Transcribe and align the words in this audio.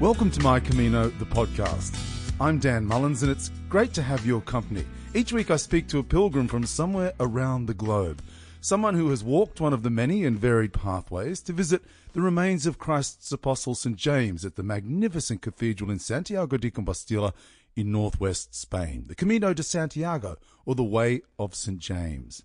Welcome 0.00 0.30
to 0.30 0.42
My 0.44 0.60
Camino, 0.60 1.08
the 1.08 1.24
podcast. 1.24 1.92
I'm 2.40 2.60
Dan 2.60 2.86
Mullins, 2.86 3.24
and 3.24 3.32
it's 3.32 3.50
great 3.68 3.92
to 3.94 4.02
have 4.02 4.24
your 4.24 4.40
company. 4.40 4.84
Each 5.12 5.32
week 5.32 5.50
I 5.50 5.56
speak 5.56 5.88
to 5.88 5.98
a 5.98 6.04
pilgrim 6.04 6.46
from 6.46 6.66
somewhere 6.66 7.14
around 7.18 7.66
the 7.66 7.74
globe, 7.74 8.22
someone 8.60 8.94
who 8.94 9.10
has 9.10 9.24
walked 9.24 9.60
one 9.60 9.72
of 9.72 9.82
the 9.82 9.90
many 9.90 10.24
and 10.24 10.38
varied 10.38 10.72
pathways 10.72 11.40
to 11.40 11.52
visit 11.52 11.82
the 12.12 12.20
remains 12.20 12.64
of 12.64 12.78
Christ's 12.78 13.32
Apostle 13.32 13.74
St. 13.74 13.96
James 13.96 14.44
at 14.44 14.54
the 14.54 14.62
magnificent 14.62 15.42
cathedral 15.42 15.90
in 15.90 15.98
Santiago 15.98 16.56
de 16.56 16.70
Compostela 16.70 17.32
in 17.74 17.90
northwest 17.90 18.54
Spain, 18.54 19.06
the 19.08 19.16
Camino 19.16 19.52
de 19.52 19.64
Santiago, 19.64 20.36
or 20.64 20.76
the 20.76 20.84
Way 20.84 21.22
of 21.40 21.56
St. 21.56 21.80
James. 21.80 22.44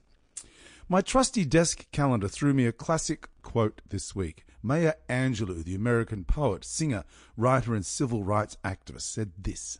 My 0.89 1.01
trusty 1.01 1.45
desk 1.45 1.89
calendar 1.91 2.27
threw 2.27 2.53
me 2.53 2.65
a 2.65 2.73
classic 2.73 3.29
quote 3.41 3.81
this 3.87 4.13
week. 4.13 4.45
Maya 4.61 4.93
Angelou, 5.09 5.63
the 5.63 5.75
American 5.75 6.25
poet, 6.25 6.65
singer, 6.65 7.05
writer, 7.37 7.73
and 7.73 7.85
civil 7.85 8.23
rights 8.23 8.57
activist, 8.63 9.01
said 9.01 9.31
this 9.37 9.79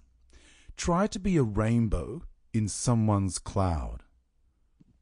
Try 0.77 1.07
to 1.07 1.19
be 1.19 1.35
a 1.37 1.43
rainbow 1.43 2.23
in 2.53 2.69
someone's 2.69 3.37
cloud. 3.37 4.03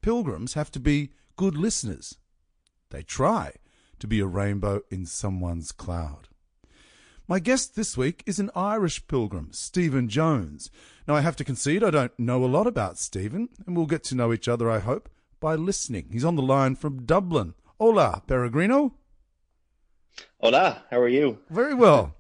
Pilgrims 0.01 0.55
have 0.55 0.71
to 0.71 0.79
be 0.79 1.11
good 1.35 1.55
listeners. 1.55 2.17
They 2.89 3.03
try 3.03 3.53
to 3.99 4.07
be 4.07 4.19
a 4.19 4.25
rainbow 4.25 4.81
in 4.89 5.05
someone's 5.05 5.71
cloud. 5.71 6.29
My 7.27 7.39
guest 7.39 7.75
this 7.75 7.95
week 7.95 8.23
is 8.25 8.39
an 8.39 8.49
Irish 8.55 9.07
pilgrim, 9.07 9.49
Stephen 9.51 10.09
Jones. 10.09 10.71
Now, 11.07 11.15
I 11.15 11.21
have 11.21 11.35
to 11.37 11.43
concede 11.43 11.83
I 11.83 11.91
don't 11.91 12.17
know 12.19 12.43
a 12.43 12.47
lot 12.47 12.67
about 12.67 12.97
Stephen, 12.97 13.49
and 13.65 13.77
we'll 13.77 13.85
get 13.85 14.03
to 14.05 14.15
know 14.15 14.33
each 14.33 14.47
other, 14.47 14.69
I 14.69 14.79
hope, 14.79 15.07
by 15.41 15.55
listening. 15.55 16.07
He's 16.13 16.23
on 16.23 16.37
the 16.37 16.41
line 16.41 16.75
from 16.77 17.05
Dublin. 17.05 17.55
Hola, 17.77 18.23
Peregrino. 18.25 18.93
Hola, 20.39 20.83
how 20.89 20.99
are 20.99 21.09
you? 21.09 21.39
Very 21.49 21.73
well. 21.73 22.15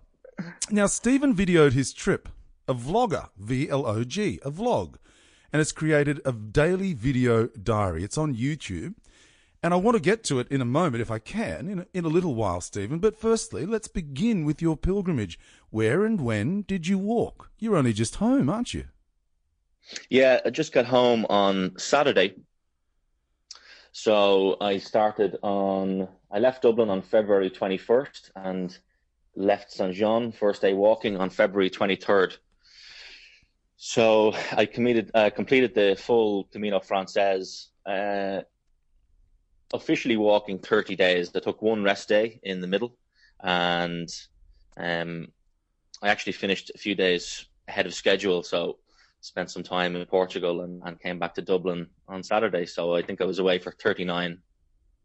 Now, 0.69 0.87
Stephen 0.87 1.33
videoed 1.33 1.71
his 1.71 1.93
trip, 1.93 2.27
a 2.67 2.73
vlogger, 2.73 3.29
V 3.37 3.69
L 3.69 3.85
O 3.85 4.03
G, 4.03 4.39
a 4.43 4.51
vlog, 4.51 4.95
and 5.53 5.61
it's 5.61 5.71
created 5.71 6.19
a 6.25 6.31
daily 6.31 6.93
video 6.93 7.47
diary. 7.47 8.03
It's 8.03 8.17
on 8.17 8.35
YouTube. 8.35 8.95
And 9.63 9.75
I 9.75 9.77
want 9.77 9.95
to 9.95 10.01
get 10.01 10.23
to 10.23 10.39
it 10.39 10.47
in 10.49 10.59
a 10.59 10.65
moment, 10.65 11.01
if 11.01 11.11
I 11.11 11.19
can, 11.19 11.69
in 11.69 11.79
a, 11.79 11.85
in 11.93 12.03
a 12.03 12.07
little 12.07 12.33
while, 12.33 12.61
Stephen. 12.61 12.97
But 12.97 13.15
firstly, 13.15 13.63
let's 13.67 13.87
begin 13.87 14.43
with 14.43 14.59
your 14.59 14.75
pilgrimage. 14.75 15.37
Where 15.69 16.03
and 16.03 16.19
when 16.19 16.63
did 16.63 16.87
you 16.87 16.97
walk? 16.97 17.51
You're 17.59 17.75
only 17.75 17.93
just 17.93 18.15
home, 18.15 18.49
aren't 18.49 18.73
you? 18.73 18.85
Yeah, 20.09 20.39
I 20.43 20.49
just 20.49 20.73
got 20.73 20.87
home 20.87 21.27
on 21.29 21.77
Saturday. 21.77 22.33
So 23.91 24.55
I 24.61 24.77
started 24.77 25.37
on, 25.41 26.07
I 26.31 26.39
left 26.39 26.63
Dublin 26.63 26.89
on 26.89 27.01
February 27.01 27.49
21st 27.49 28.31
and 28.35 28.77
left 29.35 29.71
Saint 29.71 29.93
Jean, 29.93 30.31
first 30.31 30.61
day 30.61 30.73
walking, 30.73 31.17
on 31.17 31.29
February 31.29 31.69
23rd. 31.69 32.37
So 33.75 34.33
I 34.51 34.69
uh, 35.13 35.29
completed 35.31 35.73
the 35.73 35.97
full 35.99 36.45
Camino 36.45 36.79
Frances 36.79 37.71
uh, 37.85 38.41
officially 39.73 40.17
walking 40.17 40.59
30 40.59 40.95
days. 40.95 41.31
I 41.35 41.39
took 41.39 41.61
one 41.61 41.83
rest 41.83 42.07
day 42.07 42.39
in 42.43 42.61
the 42.61 42.67
middle, 42.67 42.95
and 43.41 44.07
um, 44.77 45.27
I 46.01 46.09
actually 46.09 46.33
finished 46.33 46.71
a 46.73 46.77
few 46.77 46.95
days 46.95 47.45
ahead 47.67 47.87
of 47.87 47.93
schedule. 47.93 48.43
So 48.43 48.77
spent 49.21 49.49
some 49.51 49.63
time 49.63 49.95
in 49.95 50.05
Portugal 50.05 50.61
and, 50.61 50.81
and 50.85 50.99
came 50.99 51.19
back 51.19 51.35
to 51.35 51.41
Dublin 51.41 51.87
on 52.07 52.23
Saturday. 52.23 52.65
So 52.65 52.95
I 52.95 53.01
think 53.01 53.21
I 53.21 53.25
was 53.25 53.39
away 53.39 53.59
for 53.59 53.71
39, 53.71 54.39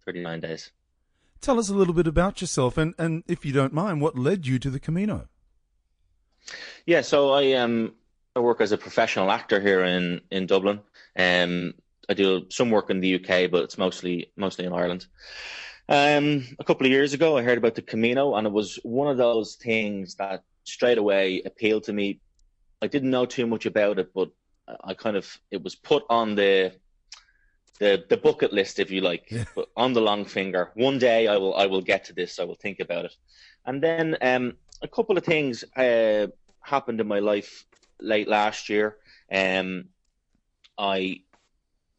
39 0.04 0.40
days. 0.40 0.70
Tell 1.40 1.58
us 1.58 1.68
a 1.68 1.74
little 1.74 1.94
bit 1.94 2.06
about 2.06 2.40
yourself, 2.40 2.78
and, 2.78 2.94
and 2.98 3.22
if 3.28 3.44
you 3.44 3.52
don't 3.52 3.72
mind, 3.72 4.00
what 4.00 4.18
led 4.18 4.46
you 4.46 4.58
to 4.58 4.70
the 4.70 4.80
Camino? 4.80 5.28
Yeah, 6.86 7.02
so 7.02 7.32
I 7.32 7.52
um 7.54 7.94
I 8.34 8.40
work 8.40 8.60
as 8.60 8.72
a 8.72 8.78
professional 8.78 9.30
actor 9.30 9.60
here 9.60 9.84
in 9.84 10.20
in 10.30 10.46
Dublin. 10.46 10.80
Um, 11.16 11.74
I 12.08 12.14
do 12.14 12.46
some 12.50 12.70
work 12.70 12.90
in 12.90 13.00
the 13.00 13.16
UK, 13.16 13.50
but 13.50 13.64
it's 13.64 13.78
mostly 13.78 14.32
mostly 14.36 14.64
in 14.64 14.72
Ireland. 14.72 15.06
Um, 15.88 16.44
a 16.58 16.64
couple 16.64 16.86
of 16.86 16.92
years 16.92 17.14
ago, 17.14 17.36
I 17.36 17.42
heard 17.42 17.58
about 17.58 17.74
the 17.74 17.82
Camino, 17.82 18.34
and 18.34 18.46
it 18.46 18.52
was 18.52 18.78
one 18.82 19.08
of 19.08 19.16
those 19.16 19.56
things 19.56 20.16
that 20.16 20.42
straight 20.64 20.98
away 20.98 21.42
appealed 21.44 21.84
to 21.84 21.92
me. 21.92 22.20
I 22.86 22.88
didn't 22.88 23.10
know 23.10 23.26
too 23.26 23.48
much 23.48 23.66
about 23.66 23.98
it, 23.98 24.14
but 24.14 24.30
I 24.84 24.94
kind 24.94 25.16
of 25.16 25.26
it 25.50 25.60
was 25.60 25.74
put 25.74 26.04
on 26.08 26.36
the 26.36 26.72
the 27.80 28.04
the 28.08 28.16
bucket 28.16 28.52
list, 28.52 28.78
if 28.78 28.92
you 28.92 29.00
like, 29.00 29.24
yeah. 29.28 29.44
but 29.56 29.68
on 29.76 29.92
the 29.92 30.00
long 30.00 30.24
finger. 30.24 30.70
One 30.74 30.98
day 31.00 31.26
I 31.26 31.36
will 31.36 31.54
I 31.56 31.66
will 31.66 31.82
get 31.82 32.04
to 32.04 32.12
this. 32.12 32.38
I 32.38 32.44
will 32.44 32.54
think 32.54 32.78
about 32.78 33.04
it, 33.06 33.16
and 33.64 33.82
then 33.82 34.16
um, 34.22 34.56
a 34.82 34.86
couple 34.86 35.18
of 35.18 35.24
things 35.24 35.64
uh, 35.76 36.28
happened 36.60 37.00
in 37.00 37.08
my 37.08 37.18
life 37.18 37.66
late 38.00 38.28
last 38.28 38.68
year. 38.68 38.98
Um, 39.32 39.86
I 40.78 41.22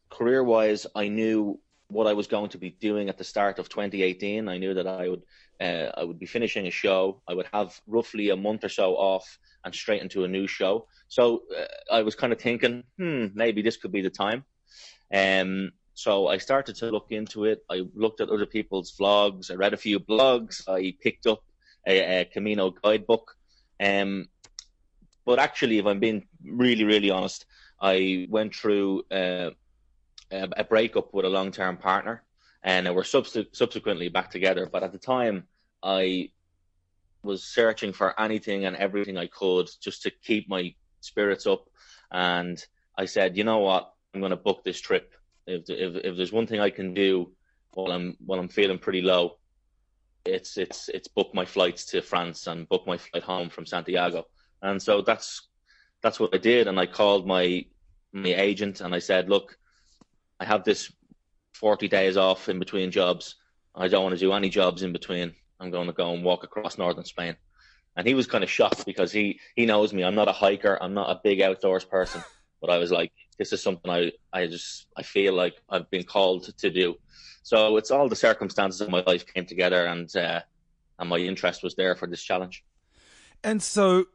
career 0.08 0.42
wise, 0.42 0.86
I 0.94 1.08
knew 1.08 1.60
what 1.88 2.06
I 2.06 2.14
was 2.14 2.28
going 2.28 2.48
to 2.50 2.58
be 2.58 2.70
doing 2.70 3.10
at 3.10 3.18
the 3.18 3.24
start 3.24 3.58
of 3.58 3.68
2018. 3.68 4.48
I 4.48 4.56
knew 4.56 4.72
that 4.72 4.86
I 4.86 5.10
would 5.10 5.22
uh, 5.60 5.90
I 6.00 6.04
would 6.04 6.18
be 6.18 6.26
finishing 6.26 6.66
a 6.66 6.70
show. 6.70 7.20
I 7.28 7.34
would 7.34 7.48
have 7.52 7.78
roughly 7.86 8.30
a 8.30 8.36
month 8.36 8.64
or 8.64 8.70
so 8.70 8.94
off 8.94 9.38
and 9.68 9.74
straight 9.74 10.02
into 10.02 10.24
a 10.24 10.28
new 10.28 10.46
show. 10.46 10.86
So 11.08 11.42
uh, 11.56 11.66
I 11.92 12.02
was 12.02 12.14
kind 12.14 12.32
of 12.32 12.40
thinking, 12.40 12.84
hmm, 12.98 13.26
maybe 13.34 13.60
this 13.62 13.76
could 13.76 13.92
be 13.92 14.00
the 14.00 14.10
time. 14.10 14.44
Um, 15.12 15.72
so 15.94 16.28
I 16.28 16.38
started 16.38 16.76
to 16.76 16.90
look 16.90 17.08
into 17.10 17.44
it. 17.44 17.64
I 17.70 17.82
looked 17.94 18.20
at 18.20 18.30
other 18.30 18.46
people's 18.46 18.96
vlogs. 18.98 19.50
I 19.50 19.54
read 19.54 19.74
a 19.74 19.76
few 19.86 20.00
blogs. 20.00 20.62
I 20.66 20.94
picked 21.02 21.26
up 21.26 21.42
a, 21.86 22.20
a 22.20 22.24
Camino 22.24 22.70
guidebook. 22.70 23.36
Um, 23.78 24.28
but 25.26 25.38
actually, 25.38 25.78
if 25.78 25.86
I'm 25.86 26.00
being 26.00 26.26
really, 26.42 26.84
really 26.84 27.10
honest, 27.10 27.44
I 27.80 28.26
went 28.30 28.54
through 28.54 29.02
uh, 29.10 29.50
a, 30.30 30.48
a 30.56 30.64
breakup 30.64 31.12
with 31.12 31.26
a 31.26 31.28
long 31.28 31.52
term 31.52 31.76
partner, 31.76 32.22
and 32.62 32.94
we're 32.94 33.04
subs- 33.04 33.36
subsequently 33.52 34.08
back 34.08 34.30
together. 34.30 34.66
But 34.72 34.82
at 34.82 34.92
the 34.92 34.98
time, 34.98 35.44
I 35.82 36.30
was 37.22 37.44
searching 37.44 37.92
for 37.92 38.18
anything 38.20 38.64
and 38.64 38.76
everything 38.76 39.16
I 39.16 39.26
could 39.26 39.68
just 39.80 40.02
to 40.02 40.10
keep 40.10 40.48
my 40.48 40.74
spirits 41.00 41.46
up. 41.46 41.68
And 42.10 42.62
I 42.96 43.04
said, 43.04 43.36
you 43.36 43.44
know 43.44 43.58
what, 43.58 43.92
I'm 44.14 44.20
going 44.20 44.30
to 44.30 44.36
book 44.36 44.64
this 44.64 44.80
trip. 44.80 45.12
If, 45.46 45.68
if 45.68 45.96
if 46.04 46.16
there's 46.16 46.32
one 46.32 46.46
thing 46.46 46.60
I 46.60 46.70
can 46.70 46.94
do 46.94 47.32
while 47.72 47.92
I'm 47.92 48.16
while 48.24 48.38
I'm 48.38 48.48
feeling 48.48 48.78
pretty 48.78 49.02
low, 49.02 49.38
it's 50.24 50.56
it's 50.58 50.88
it's 50.90 51.08
book 51.08 51.34
my 51.34 51.44
flights 51.44 51.86
to 51.86 52.02
France 52.02 52.46
and 52.46 52.68
book 52.68 52.86
my 52.86 52.98
flight 52.98 53.22
home 53.22 53.48
from 53.48 53.66
Santiago. 53.66 54.26
And 54.62 54.80
so 54.82 55.02
that's 55.02 55.48
that's 56.02 56.20
what 56.20 56.34
I 56.34 56.38
did. 56.38 56.68
And 56.68 56.78
I 56.78 56.86
called 56.86 57.26
my 57.26 57.64
my 58.12 58.34
agent 58.34 58.80
and 58.80 58.94
I 58.94 58.98
said, 58.98 59.28
look, 59.28 59.56
I 60.40 60.44
have 60.44 60.64
this 60.64 60.92
40 61.54 61.88
days 61.88 62.16
off 62.16 62.48
in 62.48 62.58
between 62.58 62.90
jobs. 62.90 63.36
I 63.74 63.88
don't 63.88 64.02
want 64.02 64.14
to 64.14 64.20
do 64.20 64.32
any 64.32 64.48
jobs 64.48 64.82
in 64.82 64.92
between. 64.92 65.34
I'm 65.60 65.70
going 65.70 65.86
to 65.86 65.92
go 65.92 66.12
and 66.14 66.24
walk 66.24 66.44
across 66.44 66.78
northern 66.78 67.04
Spain. 67.04 67.36
And 67.96 68.06
he 68.06 68.14
was 68.14 68.26
kind 68.26 68.44
of 68.44 68.50
shocked 68.50 68.86
because 68.86 69.10
he, 69.10 69.40
he 69.56 69.66
knows 69.66 69.92
me. 69.92 70.04
I'm 70.04 70.14
not 70.14 70.28
a 70.28 70.32
hiker. 70.32 70.78
I'm 70.80 70.94
not 70.94 71.10
a 71.10 71.20
big 71.22 71.40
outdoors 71.40 71.84
person. 71.84 72.22
But 72.60 72.70
I 72.70 72.78
was 72.78 72.90
like, 72.90 73.12
this 73.38 73.52
is 73.52 73.62
something 73.62 73.88
I, 73.88 74.10
I 74.32 74.48
just, 74.48 74.88
I 74.96 75.04
feel 75.04 75.32
like 75.32 75.54
I've 75.70 75.88
been 75.90 76.02
called 76.02 76.58
to 76.58 76.70
do. 76.70 76.96
So 77.44 77.76
it's 77.76 77.92
all 77.92 78.08
the 78.08 78.16
circumstances 78.16 78.80
of 78.80 78.90
my 78.90 79.00
life 79.06 79.32
came 79.32 79.46
together 79.46 79.86
and, 79.86 80.14
uh, 80.16 80.40
and 80.98 81.08
my 81.08 81.18
interest 81.18 81.62
was 81.62 81.76
there 81.76 81.94
for 81.94 82.08
this 82.08 82.20
challenge. 82.20 82.64
And 83.44 83.62
so 83.62 84.06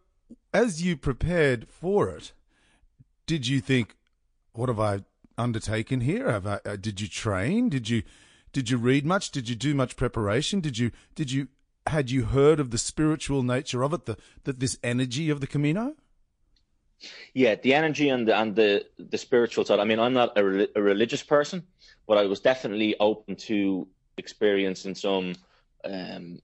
as 0.54 0.84
you 0.84 0.98
prepared 0.98 1.70
for 1.70 2.10
it, 2.10 2.34
did 3.26 3.48
you 3.48 3.62
think, 3.62 3.96
what 4.52 4.68
have 4.68 4.80
I 4.80 5.06
undertaken 5.38 6.02
here? 6.02 6.30
Have 6.30 6.46
I, 6.46 6.60
uh, 6.66 6.76
did 6.76 7.00
you 7.00 7.08
train? 7.08 7.70
Did 7.70 7.90
you 7.90 8.04
did 8.54 8.70
you 8.70 8.78
read 8.78 9.06
much? 9.06 9.32
Did 9.32 9.50
you 9.50 9.56
do 9.56 9.74
much 9.74 9.98
preparation? 9.98 10.62
Did 10.62 10.78
you 10.78 10.92
did 11.16 11.32
you 11.32 11.48
had 11.88 12.10
you 12.12 12.26
heard 12.26 12.60
of 12.60 12.70
the 12.70 12.78
spiritual 12.78 13.44
nature 13.44 13.84
of 13.84 13.94
it? 13.94 14.06
The 14.06 14.16
that 14.46 14.60
this 14.60 14.78
energy 14.84 15.30
of 15.30 15.42
the 15.42 15.48
Camino. 15.48 15.96
Yeah, 17.34 17.56
the 17.56 17.74
energy 17.74 18.08
and 18.10 18.28
the, 18.28 18.38
and 18.38 18.56
the 18.56 18.86
the 18.98 19.18
spiritual 19.18 19.66
side. 19.66 19.80
I 19.80 19.84
mean, 19.84 20.00
I'm 20.00 20.14
not 20.14 20.38
a, 20.38 20.46
re- 20.46 20.68
a 20.76 20.82
religious 20.82 21.24
person, 21.24 21.64
but 22.08 22.18
I 22.18 22.26
was 22.26 22.40
definitely 22.40 22.96
open 23.00 23.36
to 23.48 23.88
experiencing 24.18 24.96
some 24.96 25.34
um, 25.84 26.40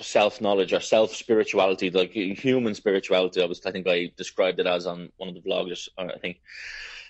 self 0.00 0.40
knowledge 0.40 0.72
or 0.72 0.80
self 0.80 1.14
spirituality, 1.14 1.90
like 1.90 2.12
human 2.12 2.74
spirituality. 2.74 3.42
I 3.42 3.46
was, 3.46 3.64
I 3.64 3.70
think, 3.70 3.86
I 3.86 4.10
described 4.16 4.58
it 4.58 4.66
as 4.66 4.86
on 4.86 5.10
one 5.18 5.28
of 5.28 5.34
the 5.34 5.42
vlogs. 5.42 5.88
I 5.98 6.18
think 6.18 6.40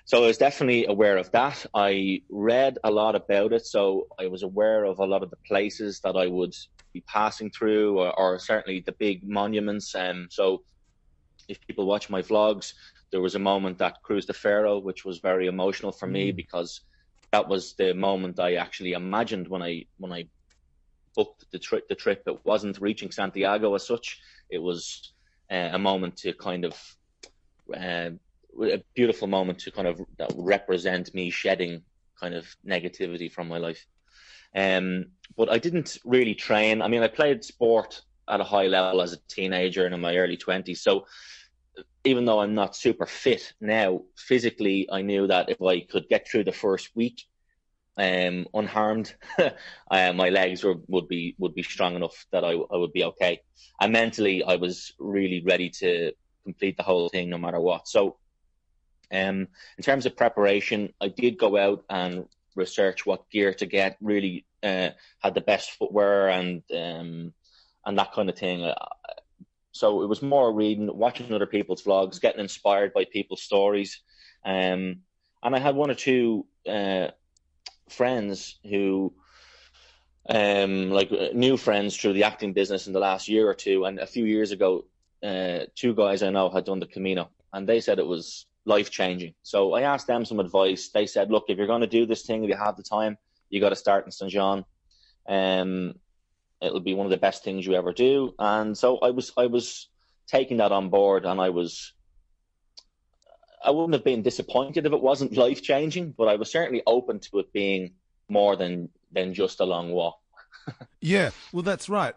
so 0.09 0.25
I 0.25 0.27
was 0.27 0.39
definitely 0.39 0.87
aware 0.87 1.19
of 1.19 1.31
that. 1.33 1.67
I 1.75 2.23
read 2.31 2.79
a 2.83 2.91
lot 2.91 3.15
about 3.15 3.53
it, 3.53 3.67
so 3.67 4.07
I 4.19 4.27
was 4.27 4.43
aware 4.43 4.85
of 4.85 5.01
a 5.01 5.05
lot 5.05 5.23
of 5.23 5.29
the 5.29 5.37
places 5.47 6.01
that 6.01 6.17
I 6.17 6.27
would 6.27 6.55
be 6.95 7.03
passing 7.03 7.51
through, 7.51 7.99
or, 7.99 8.19
or 8.19 8.39
certainly 8.39 8.81
the 8.81 8.93
big 8.93 9.29
monuments. 9.29 9.95
And 9.95 10.21
um, 10.21 10.29
so, 10.31 10.63
if 11.47 11.61
people 11.67 11.85
watch 11.85 12.09
my 12.09 12.23
vlogs, 12.23 12.73
there 13.11 13.21
was 13.21 13.35
a 13.35 13.39
moment 13.39 13.77
that 13.79 14.03
Cruz 14.03 14.25
de 14.25 14.33
Ferro, 14.33 14.79
which 14.79 15.05
was 15.05 15.19
very 15.19 15.47
emotional 15.47 15.93
for 15.93 16.07
me 16.07 16.33
mm. 16.33 16.37
because 16.37 16.81
that 17.31 17.47
was 17.47 17.75
the 17.75 17.93
moment 17.93 18.41
I 18.41 18.55
actually 18.55 18.93
imagined 18.93 19.47
when 19.47 19.63
I 19.63 19.85
when 19.99 20.15
I 20.15 20.25
booked 21.15 21.45
the 21.53 21.59
trip. 21.59 21.87
The 21.87 21.95
trip 21.95 22.23
it 22.27 22.47
wasn't 22.47 22.81
reaching 22.81 23.11
Santiago 23.11 23.75
as 23.75 23.87
such; 23.87 24.19
it 24.49 24.63
was 24.63 25.13
uh, 25.51 25.69
a 25.73 25.79
moment 25.79 26.17
to 26.23 26.33
kind 26.33 26.65
of 26.65 26.97
uh, 27.77 28.09
a 28.63 28.83
beautiful 28.95 29.29
moment 29.29 29.61
to 29.61 29.71
kind 29.71 29.89
of 29.89 30.01
represent 30.37 31.15
me 31.15 31.31
shedding 31.31 31.83
kind 32.21 32.35
of 32.35 32.47
negativity 32.67 33.31
from 33.31 33.49
my 33.49 33.59
life. 33.59 33.87
Um, 34.55 35.07
but 35.37 35.51
I 35.51 35.59
didn't 35.59 35.99
really 36.05 36.35
train. 36.35 36.83
I 36.83 36.89
mean, 36.89 37.03
I 37.03 37.09
played 37.09 37.45
sport 37.45 38.03
at 38.29 38.41
a 38.41 38.45
high 38.45 38.67
level 38.67 39.01
as 39.01 39.13
a 39.13 39.19
teenager 39.29 39.85
and 39.85 39.95
in 39.95 40.01
my 40.01 40.17
early 40.17 40.37
20s. 40.37 40.79
So 40.79 41.07
even 42.05 42.25
though 42.25 42.41
I'm 42.41 42.55
not 42.55 42.77
super 42.77 43.07
fit 43.07 43.53
now, 43.61 44.03
physically, 44.17 44.89
I 44.91 45.03
knew 45.03 45.27
that 45.27 45.51
if 45.51 45.61
I 45.63 45.81
could 45.81 46.09
get 46.09 46.29
through 46.29 46.45
the 46.45 46.53
first 46.53 46.91
week 46.95 47.25
um, 47.97 48.47
unharmed, 48.55 49.15
uh, 49.91 50.13
my 50.13 50.29
legs 50.29 50.65
were, 50.65 50.77
would 50.87 51.09
be 51.09 51.35
would 51.39 51.55
be 51.55 51.63
strong 51.63 51.97
enough 51.97 52.27
that 52.33 52.45
I, 52.45 52.53
I 52.53 52.77
would 52.77 52.93
be 52.93 53.05
okay. 53.05 53.41
And 53.81 53.93
mentally, 53.93 54.43
I 54.43 54.57
was 54.57 54.93
really 54.99 55.43
ready 55.45 55.71
to 55.81 56.13
complete 56.45 56.77
the 56.77 56.83
whole 56.83 57.09
thing, 57.09 57.29
no 57.29 57.39
matter 57.39 57.61
what. 57.61 57.89
So, 57.89 58.17
um, 59.13 59.49
in 59.77 59.83
terms 59.83 60.07
of 60.07 60.17
preparation, 60.17 60.93
I 61.01 61.09
did 61.09 61.39
go 61.39 61.57
out 61.57 61.85
and 61.89 62.27
research 62.55 63.07
what 63.07 63.31
gear 63.31 63.55
to 63.55 63.67
get. 63.67 63.97
Really 64.01 64.45
uh, 64.63 64.91
had 65.21 65.35
the 65.35 65.41
best 65.41 65.73
footwear 65.73 66.29
and 66.29 66.63
um, 66.77 67.33
and 67.87 67.99
that 67.99 68.13
kind 68.13 68.29
of 68.29 68.37
thing. 68.37 68.65
Uh, 68.65 68.75
so 69.73 70.03
it 70.03 70.09
was 70.09 70.23
more 70.23 70.53
reading, 70.53 70.91
watching 70.93 71.33
other 71.33 71.47
people's 71.47 71.83
vlogs, 71.83 72.21
getting 72.21 72.41
inspired 72.41 72.93
by 72.93 73.05
people's 73.05 73.43
stories. 73.43 74.01
Um, 74.45 75.03
and 75.43 75.55
I 75.55 75.59
had 75.61 75.77
one 75.77 75.91
or 75.91 75.95
two 75.95 76.47
uh, 76.69 77.09
friends 77.89 78.59
who, 78.69 79.15
um, 80.29 80.91
like 80.91 81.13
uh, 81.13 81.29
new 81.33 81.57
friends 81.57 81.97
through 81.97 82.15
the 82.15 82.25
acting 82.25 82.55
business 82.55 82.89
in 82.89 82.93
the 82.93 82.99
last 82.99 83.29
year 83.29 83.49
or 83.49 83.55
two. 83.55 83.85
And 83.85 84.01
a 84.01 84.07
few 84.07 84.25
years 84.25 84.51
ago, 84.51 84.85
uh, 85.23 85.67
two 85.77 85.95
guys 85.95 86.23
I 86.25 86.31
know 86.31 86.51
had 86.51 86.65
done 86.65 86.81
the 86.81 86.87
Camino, 86.87 87.31
and 87.53 87.69
they 87.69 87.81
said 87.81 88.01
it 88.01 88.07
was 88.07 88.47
life 88.69 88.91
changing. 88.91 89.35
So 89.43 89.73
I 89.73 89.83
asked 89.83 90.07
them 90.07 90.25
some 90.25 90.39
advice. 90.39 90.91
They 90.91 91.07
said, 91.07 91.31
look, 91.31 91.47
if 91.49 91.57
you're 91.57 91.67
going 91.67 91.81
to 91.81 91.87
do 91.87 92.07
this 92.07 92.23
thing, 92.23 92.45
if 92.45 92.51
you 92.51 92.57
have 92.57 92.77
the 92.77 92.83
time, 92.83 93.17
you 93.49 93.61
got 93.61 93.71
to 93.71 93.77
start 93.77 94.05
in 94.05 94.13
St. 94.13 94.31
John. 94.31 94.65
Um, 95.27 95.95
it'll 96.61 96.81
be 96.81 96.95
one 96.95 97.07
of 97.07 97.11
the 97.11 97.17
best 97.17 97.43
things 97.43 97.67
you 97.67 97.75
ever 97.75 97.93
do. 97.93 98.35
And 98.39 98.77
so 98.77 98.99
I 98.99 99.11
was 99.11 99.33
I 99.37 99.47
was 99.47 99.89
taking 100.27 100.59
that 100.59 100.73
on 100.73 100.91
board, 100.91 101.25
and 101.25 101.41
I 101.41 101.49
was 101.51 101.93
I 103.65 103.71
wouldn't 103.71 103.95
have 103.95 104.05
been 104.05 104.23
disappointed 104.23 104.87
if 104.87 104.93
it 104.93 105.01
wasn't 105.01 105.37
life 105.37 105.63
changing, 105.63 106.15
but 106.17 106.29
I 106.29 106.37
was 106.37 106.51
certainly 106.51 106.83
open 106.87 107.21
to 107.21 107.39
it 107.39 107.53
being 107.53 107.95
more 108.29 108.55
than 108.55 108.91
than 109.13 109.35
just 109.35 109.61
a 109.61 109.65
long 109.65 109.91
walk. 109.93 110.19
yeah, 111.01 111.31
well, 111.53 111.63
that's 111.63 111.89
right, 111.89 112.15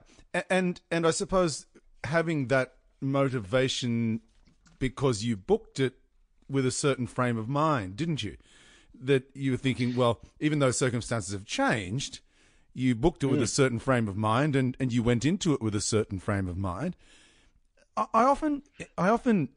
and 0.50 0.82
and 0.92 1.08
I 1.08 1.12
suppose 1.12 1.66
having 2.04 2.48
that 2.48 2.74
motivation 3.00 4.22
because 4.80 5.24
you 5.24 5.38
booked 5.38 5.80
it 5.80 6.01
with 6.52 6.66
a 6.66 6.72
certain 6.72 7.08
frame 7.08 7.38
of 7.38 7.48
mind, 7.48 7.96
didn't 7.96 8.24
you? 8.24 8.38
That 9.00 9.24
you 9.34 9.52
were 9.52 9.58
thinking, 9.58 9.96
well, 9.96 10.20
even 10.40 10.60
though 10.60 10.72
circumstances 10.72 11.34
have 11.34 11.46
changed, 11.46 12.20
you 12.74 12.96
booked 12.96 13.24
it 13.24 13.28
with 13.28 13.40
mm. 13.40 13.44
a 13.44 13.48
certain 13.48 13.80
frame 13.80 14.08
of 14.08 14.16
mind 14.16 14.56
and, 14.56 14.78
and 14.80 14.94
you 14.94 15.04
went 15.04 15.26
into 15.26 15.54
it 15.54 15.62
with 15.62 15.76
a 15.76 15.82
certain 15.82 16.20
frame 16.20 16.48
of 16.48 16.58
mind. 16.58 16.96
I, 17.98 18.06
I 18.14 18.24
often 18.24 18.64
I 18.98 19.10
often 19.10 19.50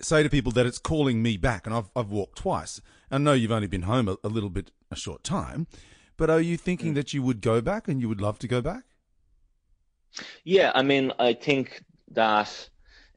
say 0.00 0.22
to 0.22 0.30
people 0.30 0.52
that 0.52 0.66
it's 0.66 0.78
calling 0.78 1.22
me 1.22 1.36
back 1.36 1.66
and 1.66 1.74
I've 1.74 1.90
I've 1.96 2.10
walked 2.10 2.38
twice. 2.38 2.80
I 3.10 3.18
know 3.18 3.32
you've 3.32 3.52
only 3.52 3.66
been 3.66 3.82
home 3.82 4.08
a, 4.08 4.16
a 4.22 4.28
little 4.28 4.50
bit 4.50 4.70
a 4.90 4.96
short 4.96 5.24
time, 5.24 5.66
but 6.16 6.30
are 6.30 6.40
you 6.40 6.56
thinking 6.56 6.92
mm. 6.92 6.96
that 6.96 7.14
you 7.14 7.22
would 7.22 7.40
go 7.40 7.60
back 7.60 7.88
and 7.88 8.00
you 8.00 8.08
would 8.08 8.20
love 8.20 8.38
to 8.40 8.48
go 8.48 8.60
back? 8.60 8.84
Yeah, 10.44 10.72
I 10.74 10.82
mean, 10.82 11.12
I 11.18 11.34
think 11.34 11.82
that 12.12 12.68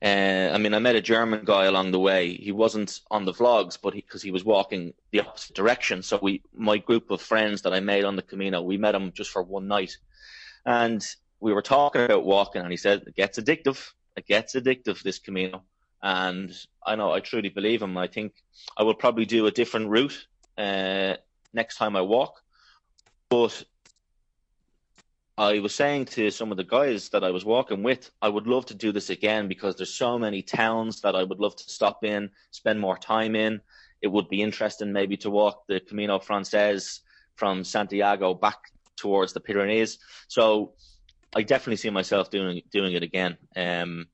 uh, 0.01 0.51
I 0.53 0.57
mean, 0.57 0.73
I 0.73 0.79
met 0.79 0.95
a 0.95 1.01
German 1.01 1.43
guy 1.43 1.65
along 1.65 1.91
the 1.91 1.99
way. 1.99 2.33
He 2.33 2.53
wasn't 2.53 3.01
on 3.11 3.25
the 3.25 3.33
vlogs, 3.33 3.77
but 3.81 3.93
because 3.93 4.21
he, 4.21 4.29
he, 4.29 4.31
was 4.31 4.45
walking 4.45 4.93
the 5.11 5.19
opposite 5.19 5.55
direction. 5.55 6.03
So 6.03 6.19
we, 6.21 6.41
my 6.53 6.77
group 6.77 7.11
of 7.11 7.21
friends 7.21 7.63
that 7.63 7.73
I 7.73 7.81
made 7.81 8.05
on 8.05 8.15
the 8.15 8.21
Camino, 8.21 8.61
we 8.61 8.77
met 8.77 8.95
him 8.95 9.11
just 9.11 9.29
for 9.29 9.43
one 9.43 9.67
night, 9.67 9.97
and 10.65 11.05
we 11.41 11.53
were 11.53 11.61
talking 11.61 12.03
about 12.03 12.23
walking, 12.23 12.61
and 12.61 12.71
he 12.71 12.77
said 12.77 13.03
it 13.07 13.15
gets 13.15 13.37
addictive. 13.37 13.91
It 14.15 14.25
gets 14.25 14.55
addictive 14.55 15.01
this 15.01 15.19
Camino, 15.19 15.63
and 16.01 16.53
I 16.85 16.95
know 16.95 17.11
I 17.11 17.19
truly 17.19 17.49
believe 17.49 17.81
him. 17.81 17.97
I 17.97 18.07
think 18.07 18.33
I 18.77 18.83
will 18.83 18.93
probably 18.93 19.25
do 19.25 19.47
a 19.47 19.51
different 19.51 19.89
route 19.89 20.27
uh, 20.57 21.15
next 21.53 21.75
time 21.75 21.97
I 21.97 22.01
walk, 22.01 22.41
but 23.29 23.65
I 25.39 25.59
was 25.59 25.73
saying 25.73 26.05
to 26.05 26.31
some 26.31 26.51
of 26.51 26.57
the 26.57 26.65
guys 26.65 27.07
that 27.09 27.23
I 27.23 27.31
was 27.31 27.45
walking 27.45 27.81
with, 27.81 28.11
I 28.21 28.27
would 28.27 28.45
love 28.45 28.65
to 28.65 28.75
do 28.75 28.91
this 28.91 29.09
again 29.09 29.47
because 29.47 29.77
there's 29.77 29.93
so 29.93 30.19
many 30.19 30.41
towns 30.41 30.99
that 31.01 31.15
I 31.15 31.23
would 31.23 31.39
love 31.39 31.55
to 31.55 31.63
stop 31.63 32.03
in, 32.03 32.31
spend 32.51 32.77
more 32.81 32.97
time 32.97 33.37
in. 33.37 33.61
It 34.01 34.09
would 34.09 34.27
be 34.27 34.41
interesting 34.41 34.91
maybe 34.91 35.15
to 35.17 35.29
walk 35.29 35.65
the 35.67 35.79
Camino 35.79 36.19
Frances 36.19 36.99
from 37.37 37.63
Santiago 37.63 38.33
back 38.33 38.57
towards 38.97 39.31
the 39.31 39.39
Pyrenees. 39.39 39.99
So 40.27 40.73
I 41.33 41.43
definitely 41.43 41.77
see 41.77 41.89
myself 41.89 42.29
doing 42.29 42.61
doing 42.69 42.93
it 42.93 43.03
again. 43.03 43.37
Um, 43.55 44.07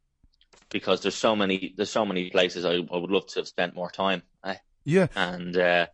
because 0.69 1.01
there's 1.01 1.16
so 1.16 1.36
many 1.36 1.74
there's 1.75 1.89
so 1.89 2.06
many 2.06 2.30
places 2.30 2.66
I, 2.66 2.74
I 2.74 2.98
would 2.98 3.10
love 3.10 3.25
to 3.27 3.39
have 3.39 3.48
spent 3.48 3.74
more 3.74 3.89
time. 3.89 4.22
Eh? 4.44 4.57
Yeah. 4.83 5.07
And 5.16 5.57
uh, 5.57 5.88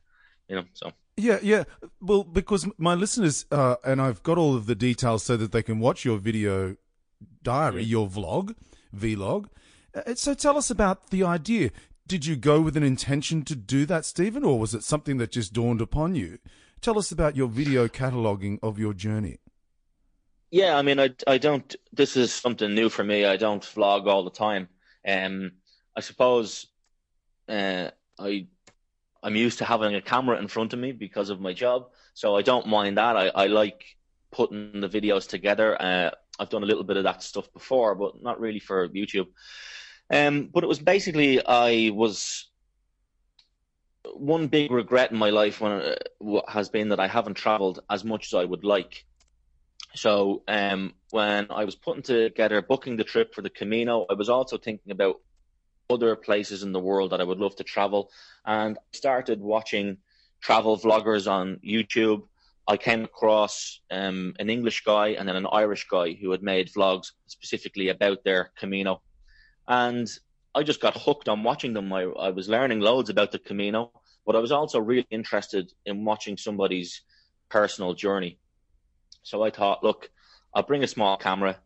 you 0.50 0.58
know, 0.58 0.66
so 0.74 0.92
yeah, 1.18 1.40
yeah. 1.42 1.64
Well, 2.00 2.24
because 2.24 2.68
my 2.78 2.96
listeners, 2.96 3.46
uh, 3.52 3.76
and 3.84 4.02
I've 4.02 4.24
got 4.24 4.38
all 4.38 4.56
of 4.56 4.66
the 4.66 4.76
details 4.76 5.24
so 5.24 5.38
that 5.38 5.52
they 5.52 5.64
can 5.64 5.80
watch 5.80 6.06
your 6.06 6.18
video 6.18 6.76
diary, 7.44 7.84
your 7.84 8.08
vlog, 8.08 8.56
vlog. 8.96 9.48
Uh, 9.94 10.16
so 10.16 10.34
tell 10.34 10.58
us 10.58 10.70
about 10.70 11.10
the 11.10 11.24
idea. 11.24 11.72
Did 12.08 12.26
you 12.26 12.36
go 12.36 12.62
with 12.62 12.76
an 12.76 12.84
intention 12.84 13.44
to 13.44 13.56
do 13.56 13.86
that, 13.86 14.06
Stephen, 14.06 14.44
or 14.44 14.60
was 14.60 14.74
it 14.74 14.84
something 14.84 15.18
that 15.18 15.32
just 15.32 15.54
dawned 15.54 15.82
upon 15.82 16.16
you? 16.16 16.40
Tell 16.82 16.98
us 16.98 17.12
about 17.12 17.36
your 17.36 17.48
video 17.48 17.88
cataloging 17.88 18.58
of 18.64 18.80
your 18.80 18.94
journey. 18.94 19.38
Yeah, 20.50 20.78
I 20.78 20.82
mean, 20.82 21.00
I, 21.00 21.12
I 21.28 21.38
don't. 21.38 21.74
This 21.94 22.18
is 22.18 22.34
something 22.34 22.74
new 22.74 22.90
for 22.90 23.04
me. 23.04 23.26
I 23.26 23.38
don't 23.38 23.64
vlog 23.64 24.08
all 24.08 24.24
the 24.24 24.32
time. 24.32 24.68
Um, 25.08 25.52
I 25.96 26.02
suppose 26.02 26.68
uh, 27.48 27.92
I 28.20 28.48
I'm 29.24 29.36
used 29.36 29.60
to 29.60 29.66
having 29.66 29.96
a 29.96 30.02
camera 30.02 30.40
in 30.40 30.48
front 30.48 30.74
of 30.74 30.80
me 30.80 30.92
because 30.92 31.30
of 31.30 31.40
my 31.40 31.54
job, 31.54 31.90
so 32.14 32.36
I 32.36 32.42
don't 32.42 32.68
mind 32.68 32.98
that. 32.98 33.16
I, 33.16 33.28
I 33.28 33.48
like 33.48 33.84
putting 34.32 34.82
the 34.82 34.90
videos 34.90 35.28
together. 35.28 35.80
Uh, 35.80 36.12
I've 36.40 36.50
done 36.50 36.64
a 36.64 36.66
little 36.66 36.84
bit 36.84 36.98
of 36.98 37.04
that 37.04 37.22
stuff 37.22 37.52
before, 37.54 37.96
but 37.96 38.22
not 38.24 38.40
really 38.40 38.60
for 38.60 38.88
YouTube. 38.90 39.28
Um, 40.10 40.50
but 40.52 40.64
it 40.64 40.68
was 40.68 40.80
basically 40.80 41.46
I 41.46 41.92
was 41.94 42.50
one 44.16 44.48
big 44.48 44.72
regret 44.72 45.12
in 45.12 45.18
my 45.18 45.30
life 45.30 45.62
when 45.62 45.72
uh, 45.72 46.42
has 46.48 46.70
been 46.70 46.90
that 46.90 47.00
I 47.00 47.08
haven't 47.08 47.36
traveled 47.36 47.80
as 47.90 48.04
much 48.04 48.28
as 48.28 48.34
I 48.34 48.46
would 48.46 48.64
like. 48.64 49.06
So 49.94 50.44
um, 50.48 50.94
when 51.12 51.48
I 51.50 51.66
was 51.66 51.76
putting 51.76 52.04
together 52.04 52.62
booking 52.62 52.98
the 52.98 53.04
trip 53.04 53.34
for 53.34 53.42
the 53.42 53.50
Camino, 53.50 54.06
I 54.10 54.14
was 54.14 54.30
also 54.30 54.58
thinking 54.58 54.92
about 54.92 55.18
other 55.92 56.16
places 56.16 56.64
in 56.64 56.72
the 56.72 56.80
world 56.80 57.12
that 57.12 57.22
I 57.22 57.24
would 57.24 57.40
love 57.40 57.56
to 57.58 57.64
travel. 57.64 58.12
And 58.46 58.78
I 58.78 58.98
started 58.98 59.42
watching 59.42 59.98
travel 60.42 60.78
vloggers 60.78 61.30
on 61.30 61.60
YouTube. 61.66 62.24
I 62.68 62.78
came 62.78 63.04
across 63.04 63.82
um, 63.92 64.34
an 64.40 64.50
English 64.50 64.84
guy 64.84 65.10
and 65.10 65.28
then 65.28 65.36
an 65.36 65.48
Irish 65.52 65.88
guy 65.88 66.14
who 66.14 66.32
had 66.32 66.44
made 66.44 66.72
vlogs 66.72 67.12
specifically 67.28 67.90
about 67.90 68.24
their 68.24 68.52
Camino. 68.58 69.02
And 69.68 70.08
I 70.54 70.64
just 70.64 70.82
got 70.82 70.98
hooked 70.98 71.30
on 71.30 71.44
watching 71.44 71.74
them. 71.74 71.92
I, 71.94 72.04
I 72.04 72.30
was 72.30 72.50
learning 72.50 72.82
loads 72.82 73.10
about 73.10 73.32
the 73.32 73.40
Camino, 73.40 73.92
but 74.26 74.36
I 74.36 74.40
was 74.40 74.52
also 74.52 74.80
really 74.80 75.08
interested 75.10 75.72
in 75.86 76.06
watching 76.06 76.38
somebody's 76.38 77.02
personal 77.50 77.94
journey. 77.94 78.38
So 79.24 79.44
I 79.44 79.50
thought, 79.50 79.84
look, 79.84 80.10
I'll 80.54 80.64
bring 80.64 80.84
a 80.84 80.88
small 80.88 81.18
camera. 81.18 81.58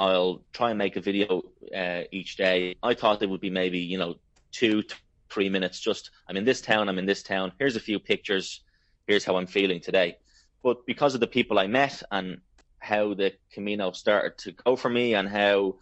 I'll 0.00 0.40
try 0.54 0.70
and 0.70 0.78
make 0.78 0.96
a 0.96 1.00
video 1.02 1.42
uh, 1.76 2.04
each 2.10 2.38
day. 2.38 2.74
I 2.82 2.94
thought 2.94 3.22
it 3.22 3.28
would 3.28 3.42
be 3.42 3.50
maybe, 3.50 3.80
you 3.80 3.98
know, 3.98 4.14
two, 4.50 4.82
three 5.30 5.50
minutes. 5.50 5.78
Just, 5.78 6.10
I'm 6.26 6.38
in 6.38 6.46
this 6.46 6.62
town, 6.62 6.88
I'm 6.88 6.98
in 6.98 7.04
this 7.04 7.22
town. 7.22 7.52
Here's 7.58 7.76
a 7.76 7.80
few 7.80 7.98
pictures. 7.98 8.62
Here's 9.06 9.26
how 9.26 9.36
I'm 9.36 9.46
feeling 9.46 9.80
today. 9.80 10.16
But 10.62 10.86
because 10.86 11.14
of 11.14 11.20
the 11.20 11.26
people 11.26 11.58
I 11.58 11.66
met 11.66 12.02
and 12.10 12.38
how 12.78 13.12
the 13.12 13.34
Camino 13.52 13.92
started 13.92 14.38
to 14.38 14.52
go 14.52 14.74
for 14.74 14.88
me 14.88 15.14
and 15.14 15.28
how 15.28 15.76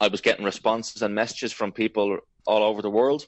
I 0.00 0.08
was 0.08 0.22
getting 0.22 0.46
responses 0.46 1.02
and 1.02 1.14
messages 1.14 1.52
from 1.52 1.72
people 1.72 2.20
all 2.46 2.62
over 2.62 2.80
the 2.80 2.90
world, 2.90 3.26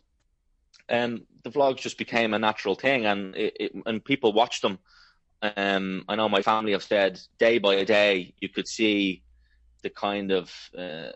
um, 0.89 1.27
the 1.45 1.51
vlogs 1.51 1.81
just 1.81 1.99
became 1.99 2.33
a 2.33 2.39
natural 2.39 2.75
thing, 2.75 3.05
and 3.05 3.37
it, 3.37 3.57
it, 3.61 3.73
and 3.85 4.03
people 4.03 4.33
watched 4.33 4.63
them. 4.63 4.79
Um, 5.43 6.07
I 6.09 6.17
know 6.17 6.31
my 6.31 6.41
family 6.41 6.73
have 6.73 6.83
said 6.83 7.21
day 7.39 7.59
by 7.59 7.85
day 7.85 8.35
you 8.41 8.49
could 8.49 8.67
see 8.67 9.23
the 9.83 9.91
kind 9.91 10.33
of 10.33 10.53
uh, 10.77 11.11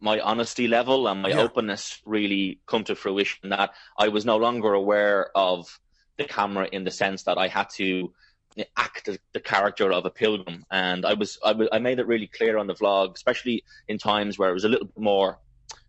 my 0.00 0.20
honesty 0.20 0.66
level 0.66 1.06
and 1.08 1.22
my 1.22 1.30
yeah. 1.30 1.40
openness 1.40 2.00
really 2.04 2.60
come 2.66 2.84
to 2.84 2.94
fruition 2.94 3.50
that 3.50 3.70
I 3.96 4.08
was 4.08 4.24
no 4.24 4.36
longer 4.36 4.74
aware 4.74 5.30
of 5.36 5.80
the 6.18 6.24
camera 6.24 6.68
in 6.72 6.84
the 6.84 6.90
sense 6.90 7.22
that 7.24 7.38
I 7.38 7.48
had 7.48 7.70
to 7.74 8.12
act 8.76 9.08
the 9.32 9.40
character 9.40 9.92
of 9.92 10.04
a 10.04 10.10
pilgrim. 10.10 10.64
And 10.70 11.06
I 11.06 11.14
was, 11.14 11.38
I, 11.44 11.54
I 11.72 11.78
made 11.78 11.98
it 11.98 12.06
really 12.06 12.26
clear 12.26 12.58
on 12.58 12.66
the 12.66 12.74
vlog, 12.74 13.14
especially 13.14 13.64
in 13.88 13.98
times 13.98 14.38
where 14.38 14.50
it 14.50 14.54
was 14.54 14.64
a 14.64 14.68
little 14.68 14.86
bit 14.86 14.98
more 14.98 15.38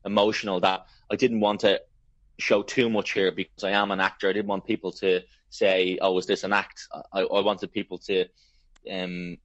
emotional, 0.06 0.60
that 0.62 0.86
I 1.12 1.16
didn't 1.16 1.40
want 1.40 1.62
to 1.62 1.82
show 2.40 2.64
too 2.64 2.90
much 2.90 3.12
here 3.12 3.32
because 3.32 3.64
I 3.64 3.72
am 3.72 3.92
an 3.92 4.00
actor. 4.00 4.30
I 4.30 4.34
didn't 4.34 4.48
want 4.48 4.66
people 4.66 4.92
to 4.94 5.22
say, 5.50 5.98
"Oh, 6.02 6.18
is 6.18 6.26
this 6.26 6.44
an 6.44 6.54
act?" 6.54 6.88
I, 7.12 7.22
I 7.22 7.42
wanted 7.42 7.72
people 7.72 7.98
to 8.00 8.26
um, 8.92 9.38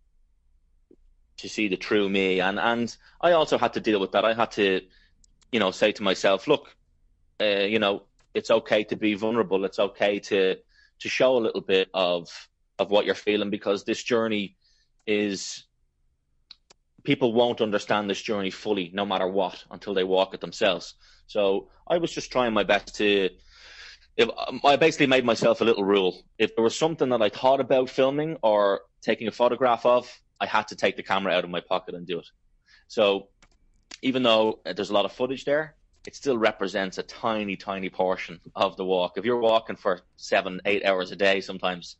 to 1.39 1.49
see 1.49 1.69
the 1.69 1.77
true 1.77 2.09
me, 2.09 2.41
and 2.41 2.59
and 2.59 2.97
I 3.21 3.33
also 3.33 3.59
had 3.59 3.73
to 3.75 3.81
deal 3.81 4.01
with 4.01 4.13
that. 4.13 4.25
I 4.25 4.35
had 4.35 4.51
to, 4.53 4.81
you 5.53 5.61
know, 5.61 5.71
say 5.71 5.93
to 5.93 6.03
myself, 6.03 6.47
"Look, 6.47 6.77
uh, 7.41 7.67
you 7.75 7.79
know, 7.79 8.05
it's 8.35 8.51
okay 8.51 8.85
to 8.85 8.97
be 8.97 9.15
vulnerable. 9.15 9.65
It's 9.65 9.79
okay 9.79 10.19
to 10.21 10.57
to 11.01 11.09
show 11.09 11.37
a 11.37 11.45
little 11.47 11.61
bit 11.61 11.89
of 11.95 12.29
of 12.79 12.91
what 12.91 13.07
you're 13.07 13.15
feeling 13.15 13.51
because 13.51 13.85
this 13.85 14.03
journey 14.03 14.57
is." 15.07 15.65
People 17.05 17.33
won't 17.33 17.63
understand 17.63 18.11
this 18.11 18.21
journey 18.21 18.51
fully, 18.51 18.91
no 18.93 19.07
matter 19.07 19.27
what, 19.27 19.65
until 19.71 19.95
they 19.95 20.05
walk 20.05 20.35
it 20.35 20.41
themselves. 20.43 20.95
So 21.27 21.71
I 21.87 21.97
was 21.97 22.13
just 22.13 22.31
trying 22.31 22.53
my 22.53 22.65
best 22.65 22.97
to 22.97 23.31
if 24.19 24.29
um, 24.37 24.61
I 24.65 24.77
basically 24.77 25.07
made 25.07 25.25
myself 25.25 25.61
a 25.61 25.65
little 25.65 25.85
rule. 25.85 26.21
If 26.39 26.55
there 26.55 26.65
was 26.65 26.77
something 26.77 27.09
that 27.11 27.23
I 27.23 27.29
thought 27.29 27.61
about 27.61 27.89
filming 27.89 28.37
or 28.43 28.83
taking 29.01 29.29
a 29.29 29.31
photograph 29.31 29.87
of, 29.87 30.11
I 30.41 30.47
had 30.47 30.69
to 30.69 30.77
take 30.77 30.97
the 30.97 31.03
camera 31.03 31.33
out 31.33 31.45
of 31.45 31.51
my 31.51 31.61
pocket 31.61 31.95
and 31.95 32.07
do 32.07 32.19
it. 32.19 32.27
So 32.87 33.29
even 34.03 34.23
though 34.23 34.61
there's 34.65 34.91
a 34.91 34.95
lot 34.95 35.05
of 35.05 35.13
footage 35.13 35.45
there, 35.45 35.75
it 36.07 36.15
still 36.15 36.39
represents 36.39 36.99
a 36.99 37.03
tiny, 37.03 37.57
tiny 37.57 37.91
portion 37.91 38.41
of 38.55 38.77
the 38.77 38.85
walk. 38.85 39.15
If 39.17 39.25
you're 39.25 39.41
walking 39.41 39.77
for 39.77 40.01
seven, 40.17 40.61
eight 40.65 40.85
hours 40.85 41.11
a 41.11 41.17
day 41.17 41.41
sometimes, 41.41 41.97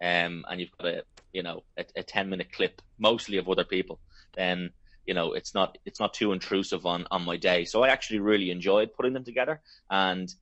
um, 0.00 0.44
and 0.48 0.60
you've 0.60 0.76
got 0.78 0.88
a, 0.88 1.02
you 1.32 1.42
know, 1.42 1.62
a, 1.76 1.84
a 1.96 2.02
10 2.02 2.28
minute 2.28 2.52
clip, 2.52 2.82
mostly 2.98 3.36
of 3.36 3.48
other 3.48 3.64
people, 3.64 4.00
then, 4.34 4.70
you 5.06 5.14
know, 5.14 5.34
it's 5.34 5.54
not, 5.54 5.78
it's 5.84 6.00
not 6.00 6.14
too 6.14 6.32
intrusive 6.32 6.86
on, 6.86 7.06
on 7.10 7.24
my 7.24 7.36
day. 7.36 7.64
So 7.64 7.82
I 7.82 7.88
actually 7.88 8.20
really 8.20 8.50
enjoyed 8.50 8.94
putting 8.94 9.12
them 9.12 9.24
together. 9.24 9.60
And, 9.90 10.32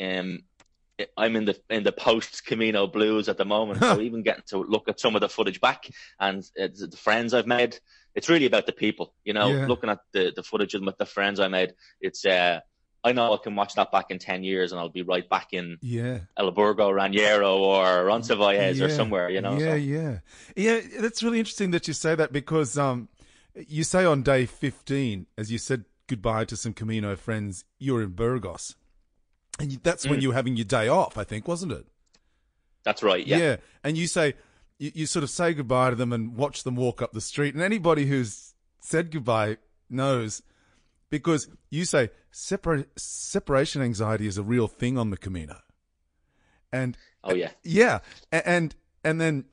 um, 0.00 0.44
I'm 1.16 1.36
in 1.36 1.44
the 1.44 1.58
in 1.68 1.82
the 1.82 1.92
post 1.92 2.44
Camino 2.46 2.86
blues 2.86 3.28
at 3.28 3.36
the 3.36 3.44
moment. 3.44 3.80
so 3.80 4.00
even 4.00 4.22
getting 4.22 4.44
to 4.48 4.58
look 4.58 4.88
at 4.88 5.00
some 5.00 5.14
of 5.14 5.20
the 5.20 5.28
footage 5.28 5.60
back 5.60 5.88
and 6.18 6.42
uh, 6.60 6.68
the 6.72 6.96
friends 6.96 7.34
I've 7.34 7.46
made, 7.46 7.78
it's 8.14 8.28
really 8.28 8.46
about 8.46 8.66
the 8.66 8.72
people. 8.72 9.14
You 9.24 9.32
know, 9.32 9.48
yeah. 9.48 9.66
looking 9.66 9.90
at 9.90 10.00
the 10.12 10.32
the 10.34 10.42
footage 10.42 10.74
of 10.74 10.84
the 10.98 11.06
friends 11.06 11.40
I 11.40 11.48
made, 11.48 11.74
it's 12.00 12.24
uh, 12.24 12.60
I 13.02 13.12
know 13.12 13.32
I 13.32 13.38
can 13.38 13.54
watch 13.54 13.74
that 13.74 13.90
back 13.90 14.10
in 14.10 14.18
ten 14.18 14.44
years 14.44 14.72
and 14.72 14.80
I'll 14.80 14.88
be 14.88 15.02
right 15.02 15.28
back 15.28 15.52
in 15.52 15.78
yeah 15.80 16.20
El 16.36 16.50
Burgo, 16.50 16.90
Ranero, 16.90 17.58
or 17.58 18.04
Roncesvalles 18.04 18.78
yeah. 18.78 18.84
or 18.84 18.90
somewhere. 18.90 19.30
You 19.30 19.40
know, 19.40 19.58
yeah, 19.58 19.70
so. 19.70 19.74
yeah, 19.74 20.18
yeah. 20.56 20.80
That's 21.00 21.22
really 21.22 21.38
interesting 21.38 21.70
that 21.70 21.88
you 21.88 21.94
say 21.94 22.14
that 22.14 22.32
because 22.32 22.76
um, 22.76 23.08
you 23.54 23.84
say 23.84 24.04
on 24.04 24.22
day 24.22 24.46
fifteen, 24.46 25.26
as 25.38 25.50
you 25.50 25.58
said 25.58 25.84
goodbye 26.06 26.44
to 26.44 26.56
some 26.56 26.72
Camino 26.72 27.16
friends, 27.16 27.64
you're 27.78 28.02
in 28.02 28.10
Burgos. 28.10 28.74
And 29.60 29.72
that's 29.82 30.06
mm. 30.06 30.10
when 30.10 30.20
you 30.20 30.28
were 30.28 30.34
having 30.34 30.56
your 30.56 30.64
day 30.64 30.88
off, 30.88 31.18
I 31.18 31.24
think, 31.24 31.46
wasn't 31.46 31.72
it? 31.72 31.86
That's 32.82 33.02
right. 33.02 33.24
Yeah. 33.24 33.36
Yeah. 33.36 33.56
And 33.84 33.98
you 33.98 34.06
say, 34.06 34.34
you, 34.78 34.90
you 34.94 35.06
sort 35.06 35.22
of 35.22 35.30
say 35.30 35.52
goodbye 35.52 35.90
to 35.90 35.96
them 35.96 36.12
and 36.12 36.34
watch 36.34 36.64
them 36.64 36.76
walk 36.76 37.02
up 37.02 37.12
the 37.12 37.20
street. 37.20 37.54
And 37.54 37.62
anybody 37.62 38.06
who's 38.06 38.54
said 38.80 39.10
goodbye 39.10 39.58
knows 39.90 40.42
because 41.10 41.48
you 41.68 41.84
say 41.84 42.10
separa- 42.32 42.86
separation 42.96 43.82
anxiety 43.82 44.26
is 44.26 44.38
a 44.38 44.42
real 44.42 44.66
thing 44.66 44.96
on 44.96 45.10
the 45.10 45.16
Camino. 45.16 45.58
And 46.72 46.96
oh 47.24 47.34
yeah, 47.34 47.50
yeah, 47.64 47.98
and 48.30 48.76
and 49.02 49.20
then, 49.20 49.46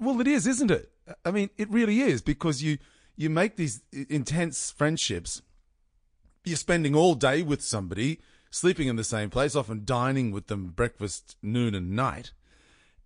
well, 0.00 0.20
it 0.20 0.26
is, 0.26 0.48
isn't 0.48 0.72
it? 0.72 0.90
I 1.24 1.30
mean, 1.30 1.50
it 1.56 1.70
really 1.70 2.00
is 2.00 2.20
because 2.20 2.64
you 2.64 2.78
you 3.14 3.30
make 3.30 3.56
these 3.56 3.80
intense 3.92 4.72
friendships. 4.72 5.40
You're 6.44 6.56
spending 6.56 6.96
all 6.96 7.14
day 7.14 7.42
with 7.42 7.62
somebody 7.62 8.18
sleeping 8.52 8.86
in 8.86 8.96
the 8.96 9.02
same 9.02 9.30
place, 9.30 9.56
often 9.56 9.82
dining 9.84 10.30
with 10.30 10.46
them 10.46 10.68
breakfast, 10.68 11.36
noon, 11.42 11.74
and 11.74 11.90
night. 11.90 12.32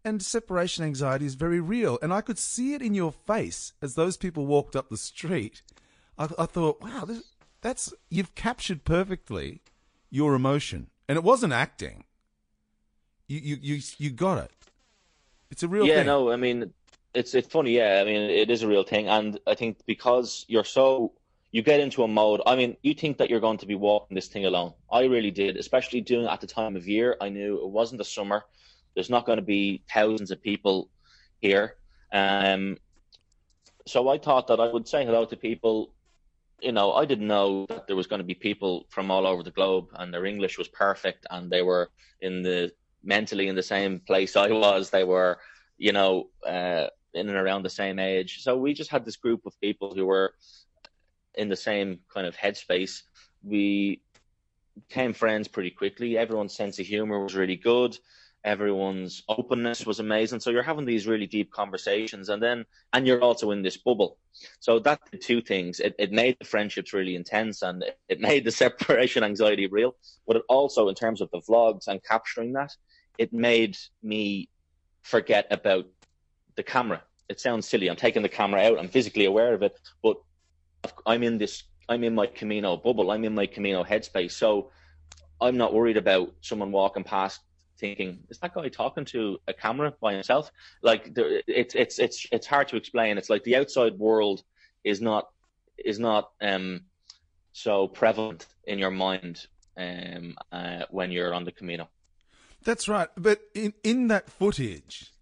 And 0.05 0.23
separation 0.23 0.85
anxiety 0.85 1.25
is 1.25 1.35
very 1.35 1.61
real. 1.61 1.99
And 2.03 2.13
I 2.13 2.21
could 2.21 2.39
see 2.39 2.75
it 2.75 2.83
in 2.83 2.95
your 2.95 3.13
face 3.13 3.73
as 3.81 3.95
those 3.95 4.17
people 4.17 4.45
walked 4.45 4.77
up 4.77 4.91
the 4.91 4.97
street. 4.97 5.63
I, 6.19 6.29
I 6.39 6.47
thought, 6.47 6.81
wow, 6.83 7.05
this, 7.05 7.23
that's 7.61 7.95
you've 8.11 8.35
captured 8.35 8.85
perfectly 8.85 9.63
your 10.11 10.35
emotion, 10.35 10.89
and 11.09 11.17
it 11.17 11.25
wasn't 11.25 11.53
acting. 11.53 12.05
You 13.27 13.41
you 13.41 13.59
you 13.61 13.81
you 13.99 14.11
got 14.11 14.39
it. 14.39 14.51
It's 15.51 15.63
a 15.63 15.69
real 15.69 15.87
yeah, 15.87 15.97
thing. 15.97 16.07
no, 16.07 16.31
I 16.31 16.37
mean, 16.37 16.73
it's 17.15 17.35
it's 17.35 17.49
funny. 17.49 17.73
Yeah, 17.73 18.01
I 18.01 18.05
mean, 18.05 18.31
it 18.31 18.51
is 18.51 18.63
a 18.63 18.69
real 18.69 18.85
thing, 18.85 19.09
and 19.09 19.41
I 19.47 19.55
think 19.55 19.79
because 19.87 20.45
you're 20.49 20.65
so 20.65 21.13
you 21.57 21.63
get 21.63 21.81
into 21.81 22.03
a 22.03 22.09
mode. 22.09 22.43
I 22.45 22.55
mean, 22.55 22.77
you 22.83 22.93
think 22.93 23.17
that 23.17 23.31
you're 23.31 23.41
going 23.41 23.57
to 23.57 23.67
be 23.67 23.77
walking 23.77 24.15
this 24.15 24.29
thing 24.29 24.45
alone. 24.45 24.75
I 24.93 25.05
really 25.05 25.31
did, 25.31 25.57
especially 25.57 26.03
doing 26.03 26.27
at 26.27 26.43
the 26.43 26.47
time 26.47 26.77
of 26.77 26.87
year. 26.87 27.17
I 27.19 27.31
knew 27.31 27.65
it 27.65 27.71
wasn't 27.71 27.97
the 27.97 28.05
summer. 28.05 28.45
There's 28.95 29.09
not 29.09 29.25
going 29.25 29.39
to 29.39 29.49
be 29.59 29.83
thousands 29.91 30.31
of 30.31 30.43
people 30.43 30.91
here. 31.41 31.77
Um, 32.13 32.77
so 33.87 34.07
I 34.11 34.19
thought 34.19 34.49
that 34.49 34.61
I 34.61 34.71
would 34.71 34.87
say 34.87 35.07
hello 35.07 35.25
to 35.25 35.35
people. 35.35 35.95
You 36.61 36.73
know, 36.73 36.93
I 36.93 37.07
didn't 37.07 37.27
know 37.27 37.65
that 37.71 37.87
there 37.87 37.97
was 37.97 38.07
going 38.07 38.21
to 38.21 38.33
be 38.33 38.35
people 38.35 38.85
from 38.91 39.11
all 39.11 39.27
over 39.27 39.43
the 39.43 39.51
globe, 39.51 39.87
and 39.95 40.13
their 40.13 40.27
English 40.27 40.59
was 40.59 40.69
perfect, 40.69 41.27
and 41.31 41.51
they 41.51 41.63
were 41.63 41.89
in 42.21 42.43
the 42.43 42.71
mentally 43.03 43.49
in 43.49 43.57
the 43.57 43.63
same 43.63 44.01
place 44.01 44.37
I 44.37 44.51
was. 44.51 44.91
They 44.91 45.05
were, 45.05 45.39
you 45.79 45.93
know, 45.93 46.29
uh, 46.47 46.89
in 47.15 47.31
and 47.31 47.39
around 47.39 47.63
the 47.63 47.71
same 47.71 47.99
age. 47.99 48.43
So 48.43 48.59
we 48.59 48.75
just 48.75 48.91
had 48.91 49.07
this 49.07 49.17
group 49.17 49.47
of 49.47 49.59
people 49.63 49.95
who 49.95 50.05
were 50.05 50.35
in 51.37 51.49
the 51.49 51.57
same 51.57 52.01
kind 52.13 52.27
of 52.27 52.37
headspace. 52.37 53.03
We 53.43 54.03
became 54.89 55.13
friends 55.13 55.49
pretty 55.49 55.71
quickly. 55.71 56.19
Everyone's 56.19 56.55
sense 56.55 56.79
of 56.79 56.87
humor 56.87 57.23
was 57.23 57.35
really 57.35 57.57
good. 57.57 57.99
Everyone's 58.45 59.25
openness 59.29 59.85
was 59.85 59.99
amazing. 59.99 60.39
So 60.39 60.51
you're 60.51 60.63
having 60.63 60.85
these 60.85 61.07
really 61.07 61.27
deep 61.27 61.51
conversations, 61.51 62.29
and 62.29 62.41
then 62.41 62.65
and 62.93 63.07
you're 63.07 63.21
also 63.21 63.51
in 63.51 63.63
this 63.63 63.77
bubble. 63.77 64.19
So 64.61 64.79
that 64.81 65.01
did 65.11 65.21
two 65.21 65.41
things. 65.41 65.81
It, 65.81 65.97
it 65.99 66.13
made 66.13 66.37
the 66.39 66.45
friendships 66.45 66.93
really 66.93 67.17
intense, 67.17 67.63
and 67.63 67.83
it, 67.83 67.99
it 68.09 68.21
made 68.21 68.45
the 68.45 68.51
separation 68.65 69.25
anxiety 69.25 69.67
real. 69.67 69.97
But 70.27 70.37
it 70.37 70.43
also, 70.49 70.89
in 70.89 70.95
terms 70.95 71.21
of 71.21 71.31
the 71.33 71.41
vlogs 71.41 71.89
and 71.89 72.03
capturing 72.05 72.53
that, 72.53 72.73
it 73.19 73.33
made 73.33 73.77
me 74.03 74.49
forget 75.03 75.47
about 75.51 75.87
the 76.55 76.63
camera. 76.63 77.03
It 77.29 77.41
sounds 77.41 77.67
silly. 77.67 77.89
I'm 77.89 77.97
taking 77.97 78.23
the 78.23 78.29
camera 78.29 78.63
out. 78.63 78.79
I'm 78.79 78.89
physically 78.89 79.25
aware 79.25 79.55
of 79.55 79.63
it, 79.63 79.77
but 80.03 80.19
I'm 81.07 81.23
in 81.23 81.39
this, 81.39 81.65
I'm 81.89 82.05
in 82.05 82.15
my 82.15 82.27
Camino 82.27 82.77
bubble. 82.77 83.11
I'm 83.11 83.25
in 83.25 83.35
my 83.35 83.47
Camino 83.47 83.85
headspace. 83.85 84.33
So 84.33 84.71
I'm 85.41 85.57
not 85.57 85.75
worried 85.75 85.97
about 85.97 86.35
someone 86.41 86.73
walking 86.73 87.05
past 87.05 87.41
thinking, 87.79 88.21
is 88.31 88.39
that 88.39 88.55
guy 88.55 88.69
talking 88.69 89.05
to 89.05 89.39
a 89.49 89.53
camera 89.53 89.93
by 90.01 90.15
himself? 90.15 90.51
Like 90.83 91.15
there, 91.15 91.43
it's, 91.47 91.75
it's, 91.75 91.99
it's, 91.99 92.27
it's 92.33 92.47
hard 92.47 92.69
to 92.69 92.77
explain. 92.77 93.19
It's 93.19 93.31
like 93.31 93.45
the 93.45 93.57
outside 93.57 93.99
world 93.99 94.43
is 94.83 95.01
not, 95.01 95.29
is 95.77 95.99
not, 95.99 96.31
um, 96.41 96.83
so 97.53 97.89
prevalent 97.89 98.47
in 98.65 98.79
your 98.79 98.91
mind, 98.91 99.47
um, 99.77 100.37
uh, 100.53 100.85
when 100.91 101.11
you're 101.11 101.35
on 101.35 101.45
the 101.45 101.53
Camino. 101.53 101.89
That's 102.65 102.89
right. 102.89 103.09
But 103.17 103.41
in, 103.55 103.75
in 103.85 104.09
that 104.09 104.31
footage, 104.31 105.13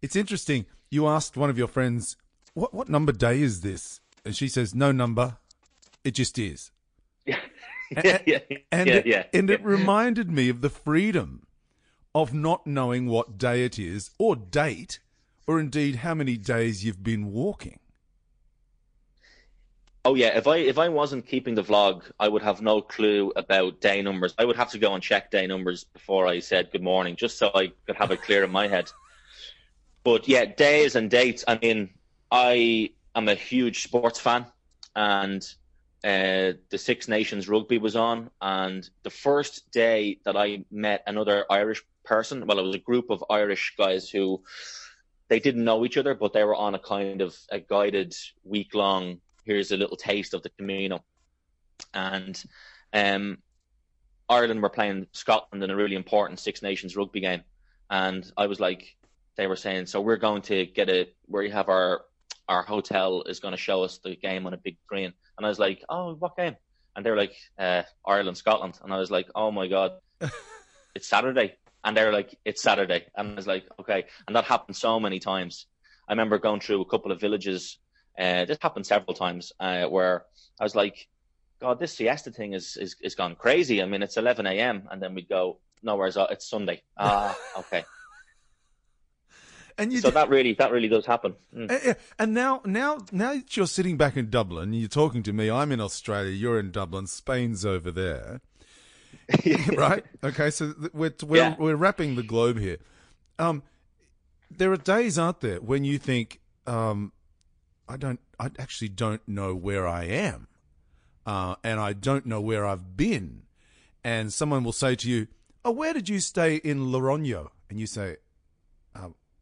it's 0.00 0.16
interesting. 0.16 0.66
You 0.90 1.06
asked 1.06 1.36
one 1.36 1.50
of 1.50 1.58
your 1.58 1.68
friends, 1.68 2.16
what, 2.54 2.72
what 2.72 2.88
number 2.88 3.12
day 3.12 3.40
is 3.42 3.62
this? 3.62 4.00
And 4.24 4.36
she 4.36 4.48
says, 4.48 4.74
no 4.74 4.92
number. 4.92 5.38
It 6.04 6.12
just 6.12 6.38
is. 6.38 6.70
Yeah. 7.94 8.18
yeah, 8.26 8.38
yeah, 8.48 8.56
and 8.72 8.88
yeah, 8.88 8.94
it, 8.94 9.06
yeah, 9.06 9.24
and 9.34 9.50
yeah. 9.50 9.54
it 9.54 9.62
reminded 9.62 10.30
me 10.30 10.48
of 10.48 10.62
the 10.62 10.70
freedom 10.70 11.46
of 12.14 12.32
not 12.32 12.66
knowing 12.66 13.06
what 13.06 13.36
day 13.36 13.66
it 13.66 13.78
is 13.78 14.12
or 14.18 14.34
date 14.34 14.98
or 15.46 15.60
indeed 15.60 15.96
how 15.96 16.14
many 16.14 16.38
days 16.38 16.82
you've 16.82 17.02
been 17.02 17.32
walking. 17.32 17.78
Oh 20.04 20.14
yeah, 20.14 20.36
if 20.36 20.46
I 20.48 20.56
if 20.56 20.78
I 20.78 20.88
wasn't 20.88 21.26
keeping 21.26 21.54
the 21.54 21.62
vlog, 21.62 22.02
I 22.18 22.28
would 22.28 22.42
have 22.42 22.60
no 22.60 22.80
clue 22.80 23.32
about 23.36 23.80
day 23.80 24.02
numbers. 24.02 24.34
I 24.38 24.44
would 24.44 24.56
have 24.56 24.70
to 24.70 24.78
go 24.78 24.94
and 24.94 25.02
check 25.02 25.30
day 25.30 25.46
numbers 25.46 25.84
before 25.84 26.26
I 26.26 26.40
said 26.40 26.72
good 26.72 26.82
morning, 26.82 27.14
just 27.14 27.38
so 27.38 27.50
I 27.54 27.72
could 27.86 27.96
have 27.96 28.10
it 28.10 28.22
clear 28.22 28.42
in 28.44 28.50
my 28.50 28.68
head. 28.68 28.90
But 30.04 30.26
yeah, 30.26 30.46
days 30.46 30.96
and 30.96 31.08
dates. 31.08 31.44
I 31.46 31.60
mean, 31.62 31.90
I 32.28 32.90
I'm 33.14 33.28
a 33.28 33.34
huge 33.34 33.82
sports 33.82 34.18
fan, 34.18 34.46
and 34.96 35.42
uh, 36.04 36.56
the 36.70 36.78
Six 36.78 37.08
Nations 37.08 37.48
rugby 37.48 37.78
was 37.78 37.94
on, 37.94 38.30
and 38.40 38.88
the 39.02 39.10
first 39.10 39.70
day 39.70 40.18
that 40.24 40.36
I 40.36 40.64
met 40.70 41.02
another 41.06 41.44
Irish 41.50 41.84
person, 42.04 42.46
well, 42.46 42.58
it 42.58 42.62
was 42.62 42.74
a 42.74 42.80
group 42.80 43.10
of 43.10 43.24
Irish 43.28 43.74
guys 43.76 44.08
who 44.08 44.42
they 45.28 45.40
didn't 45.40 45.64
know 45.64 45.84
each 45.84 45.96
other, 45.96 46.14
but 46.14 46.32
they 46.32 46.44
were 46.44 46.56
on 46.56 46.74
a 46.74 46.78
kind 46.78 47.20
of 47.20 47.36
a 47.50 47.60
guided 47.60 48.14
week 48.44 48.74
long. 48.74 49.20
Here's 49.44 49.72
a 49.72 49.76
little 49.76 49.96
taste 49.96 50.34
of 50.34 50.42
the 50.42 50.50
Camino, 50.50 51.04
and 51.92 52.42
um, 52.94 53.38
Ireland 54.28 54.62
were 54.62 54.70
playing 54.70 55.06
Scotland 55.12 55.62
in 55.62 55.70
a 55.70 55.76
really 55.76 55.96
important 55.96 56.40
Six 56.40 56.62
Nations 56.62 56.96
rugby 56.96 57.20
game, 57.20 57.42
and 57.90 58.30
I 58.38 58.46
was 58.46 58.58
like, 58.58 58.96
they 59.36 59.46
were 59.46 59.56
saying, 59.56 59.86
so 59.86 60.00
we're 60.00 60.16
going 60.16 60.42
to 60.42 60.64
get 60.66 60.88
a 60.88 61.08
where 61.26 61.42
you 61.42 61.52
have 61.52 61.68
our 61.68 62.02
our 62.48 62.62
hotel 62.62 63.22
is 63.22 63.40
going 63.40 63.52
to 63.52 63.58
show 63.58 63.82
us 63.82 63.98
the 63.98 64.16
game 64.16 64.46
on 64.46 64.54
a 64.54 64.58
big 64.58 64.76
screen, 64.84 65.12
and 65.36 65.46
I 65.46 65.48
was 65.48 65.58
like, 65.58 65.82
oh, 65.88 66.14
what 66.14 66.36
game? 66.36 66.56
And 66.94 67.04
they 67.04 67.10
were 67.10 67.16
like, 67.16 67.34
uh, 67.58 67.82
Ireland, 68.06 68.36
Scotland, 68.36 68.78
and 68.82 68.92
I 68.92 68.98
was 68.98 69.10
like, 69.10 69.28
oh 69.34 69.50
my 69.50 69.68
god, 69.68 69.92
it's 70.94 71.08
Saturday, 71.08 71.54
and 71.84 71.96
they 71.96 72.04
were 72.04 72.12
like, 72.12 72.38
it's 72.44 72.62
Saturday, 72.62 73.06
and 73.16 73.32
I 73.32 73.34
was 73.34 73.46
like, 73.46 73.64
okay, 73.80 74.04
and 74.26 74.36
that 74.36 74.44
happened 74.44 74.76
so 74.76 75.00
many 75.00 75.18
times. 75.18 75.66
I 76.08 76.12
remember 76.12 76.38
going 76.38 76.60
through 76.60 76.80
a 76.82 76.86
couple 76.86 77.12
of 77.12 77.20
villages. 77.20 77.78
Uh, 78.18 78.44
this 78.44 78.58
happened 78.60 78.86
several 78.86 79.14
times 79.14 79.52
uh, 79.60 79.84
where 79.84 80.24
I 80.60 80.64
was 80.64 80.74
like, 80.74 81.08
God, 81.60 81.78
this 81.78 81.94
siesta 81.94 82.32
thing 82.32 82.54
is, 82.54 82.76
is, 82.76 82.96
is 83.00 83.14
gone 83.14 83.36
crazy. 83.36 83.80
I 83.80 83.86
mean, 83.86 84.02
it's 84.02 84.16
11 84.16 84.46
a.m. 84.46 84.88
and 84.90 85.00
then 85.00 85.14
we'd 85.14 85.28
go, 85.28 85.58
no, 85.82 85.96
where's 85.96 86.16
it's 86.16 86.48
Sunday. 86.48 86.82
Ah, 86.98 87.36
okay. 87.58 87.84
And 89.78 89.92
you 89.92 90.00
so 90.00 90.10
that 90.10 90.28
really 90.28 90.54
that 90.54 90.70
really 90.70 90.88
does 90.88 91.06
happen. 91.06 91.34
Mm. 91.54 91.96
And 92.18 92.34
now 92.34 92.60
now 92.64 92.98
now 93.10 93.34
that 93.34 93.56
you're 93.56 93.66
sitting 93.66 93.96
back 93.96 94.16
in 94.16 94.30
Dublin, 94.30 94.72
you're 94.72 94.88
talking 94.88 95.22
to 95.24 95.32
me. 95.32 95.50
I'm 95.50 95.72
in 95.72 95.80
Australia. 95.80 96.30
You're 96.30 96.58
in 96.58 96.70
Dublin. 96.70 97.06
Spain's 97.06 97.64
over 97.64 97.90
there, 97.90 98.40
right? 99.76 100.04
Okay, 100.22 100.50
so 100.50 100.74
we're 100.92 101.14
we're, 101.22 101.36
yeah. 101.36 101.56
we're 101.58 101.76
wrapping 101.76 102.16
the 102.16 102.22
globe 102.22 102.58
here. 102.58 102.78
Um, 103.38 103.62
there 104.50 104.70
are 104.72 104.76
days, 104.76 105.18
aren't 105.18 105.40
there, 105.40 105.60
when 105.60 105.84
you 105.84 105.98
think, 105.98 106.40
um, 106.66 107.12
I 107.88 107.96
don't, 107.96 108.20
I 108.38 108.50
actually 108.58 108.90
don't 108.90 109.26
know 109.26 109.54
where 109.54 109.88
I 109.88 110.04
am, 110.04 110.48
uh, 111.24 111.56
and 111.64 111.80
I 111.80 111.94
don't 111.94 112.26
know 112.26 112.40
where 112.40 112.66
I've 112.66 112.96
been, 112.96 113.42
and 114.04 114.32
someone 114.32 114.64
will 114.64 114.72
say 114.72 114.94
to 114.96 115.10
you, 115.10 115.28
"Oh, 115.64 115.72
where 115.72 115.94
did 115.94 116.08
you 116.08 116.20
stay 116.20 116.56
in 116.56 116.86
Logroño?" 116.86 117.48
And 117.70 117.80
you 117.80 117.86
say, 117.86 118.16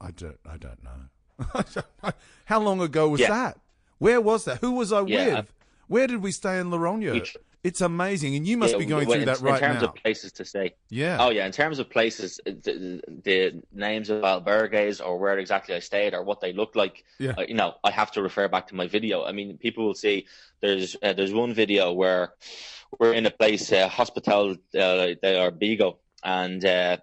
I 0.00 0.11
don't, 0.11 0.38
I 0.49 0.57
don't 0.57 0.83
know. 0.83 2.12
How 2.47 2.61
long 2.61 2.80
ago 2.80 3.09
was 3.09 3.21
yeah. 3.21 3.28
that? 3.28 3.61
Where 3.99 4.21
was 4.21 4.45
that? 4.47 4.59
Who 4.59 4.73
was 4.73 4.92
I 4.92 5.02
yeah. 5.02 5.37
with? 5.37 5.52
Where 5.88 6.07
did 6.07 6.23
we 6.23 6.33
stay 6.33 6.59
in 6.59 6.71
Logroño? 6.71 7.37
It's 7.62 7.83
amazing, 7.83 8.37
and 8.37 8.47
you 8.47 8.57
must 8.57 8.73
yeah, 8.73 8.78
be 8.78 8.87
going 8.87 9.07
through 9.07 9.26
that 9.26 9.40
right 9.40 9.61
now. 9.61 9.66
In 9.66 9.73
terms 9.73 9.83
now. 9.83 9.88
of 9.88 9.95
places 9.97 10.33
to 10.33 10.47
stay, 10.47 10.75
yeah. 10.88 11.19
Oh 11.21 11.28
yeah, 11.28 11.45
in 11.45 11.52
terms 11.52 11.78
of 11.78 11.90
places, 11.90 12.40
the, 12.47 13.02
the 13.23 13.62
names 13.71 14.09
of 14.09 14.23
albergues 14.23 15.04
or 15.04 15.19
where 15.19 15.38
exactly 15.38 15.75
I 15.75 15.80
stayed 15.80 16.14
or 16.14 16.23
what 16.23 16.40
they 16.40 16.54
looked 16.54 16.75
like, 16.75 17.04
yeah. 17.19 17.35
Uh, 17.37 17.42
you 17.47 17.52
know, 17.52 17.75
I 17.85 17.90
have 17.90 18.11
to 18.12 18.23
refer 18.23 18.49
back 18.49 18.66
to 18.69 18.75
my 18.75 18.87
video. 18.87 19.25
I 19.25 19.33
mean, 19.33 19.59
people 19.59 19.85
will 19.85 19.95
see 19.95 20.26
there's 20.62 20.97
uh, 21.02 21.12
there's 21.12 21.35
one 21.35 21.52
video 21.52 21.92
where 21.92 22.33
we're 22.99 23.12
in 23.12 23.26
a 23.26 23.30
place, 23.30 23.71
uh, 23.71 23.88
Hospital 23.88 24.52
uh, 24.52 24.57
de 24.75 25.19
Órbigo, 25.23 25.97
and 26.25 26.64
uh, 26.64 26.97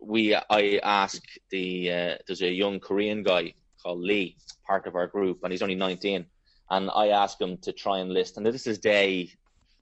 we 0.00 0.34
I 0.34 0.80
ask 0.82 1.22
the 1.50 1.90
uh, 1.90 2.14
there's 2.26 2.42
a 2.42 2.50
young 2.50 2.80
Korean 2.80 3.22
guy 3.22 3.54
called 3.82 4.00
Lee, 4.00 4.36
part 4.66 4.86
of 4.86 4.94
our 4.94 5.06
group, 5.06 5.40
and 5.42 5.52
he's 5.52 5.62
only 5.62 5.74
19, 5.74 6.26
and 6.70 6.90
I 6.94 7.08
ask 7.08 7.40
him 7.40 7.58
to 7.58 7.72
try 7.72 7.98
and 7.98 8.12
list, 8.12 8.36
and 8.36 8.46
this 8.46 8.66
is 8.66 8.78
day, 8.78 9.30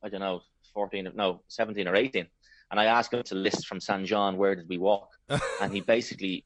I 0.03 0.09
don't 0.09 0.21
know, 0.21 0.43
14, 0.75 1.13
no, 1.15 1.43
17 1.49 1.87
or 1.87 1.95
18, 1.95 2.27
and 2.71 2.81
I 2.81 2.87
ask 2.87 3.13
him 3.13 3.23
to 3.25 3.35
list 3.35 3.67
from 3.67 3.81
San 3.81 4.05
John 4.05 4.37
where 4.37 4.55
did 4.55 4.69
we 4.69 4.79
walk, 4.79 5.09
and 5.61 5.73
he 5.73 5.81
basically 5.81 6.45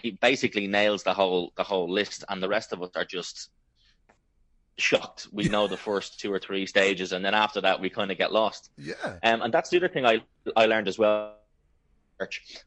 he 0.00 0.12
basically 0.12 0.66
nails 0.66 1.02
the 1.02 1.14
whole 1.14 1.52
the 1.56 1.64
whole 1.64 1.90
list, 1.90 2.24
and 2.28 2.42
the 2.42 2.48
rest 2.48 2.72
of 2.72 2.82
us 2.82 2.90
are 2.96 3.04
just 3.04 3.50
shocked. 4.76 5.28
We 5.32 5.48
know 5.48 5.66
the 5.66 5.76
first 5.76 6.20
two 6.20 6.32
or 6.32 6.38
three 6.38 6.66
stages, 6.66 7.12
and 7.12 7.24
then 7.24 7.34
after 7.34 7.60
that, 7.60 7.80
we 7.80 7.90
kind 7.90 8.10
of 8.10 8.18
get 8.18 8.32
lost. 8.32 8.70
Yeah. 8.76 8.94
Um, 9.22 9.42
and 9.42 9.54
that's 9.54 9.70
the 9.70 9.76
other 9.76 9.88
thing 9.88 10.06
I 10.06 10.22
I 10.56 10.66
learned 10.66 10.88
as 10.88 10.98
well. 10.98 11.36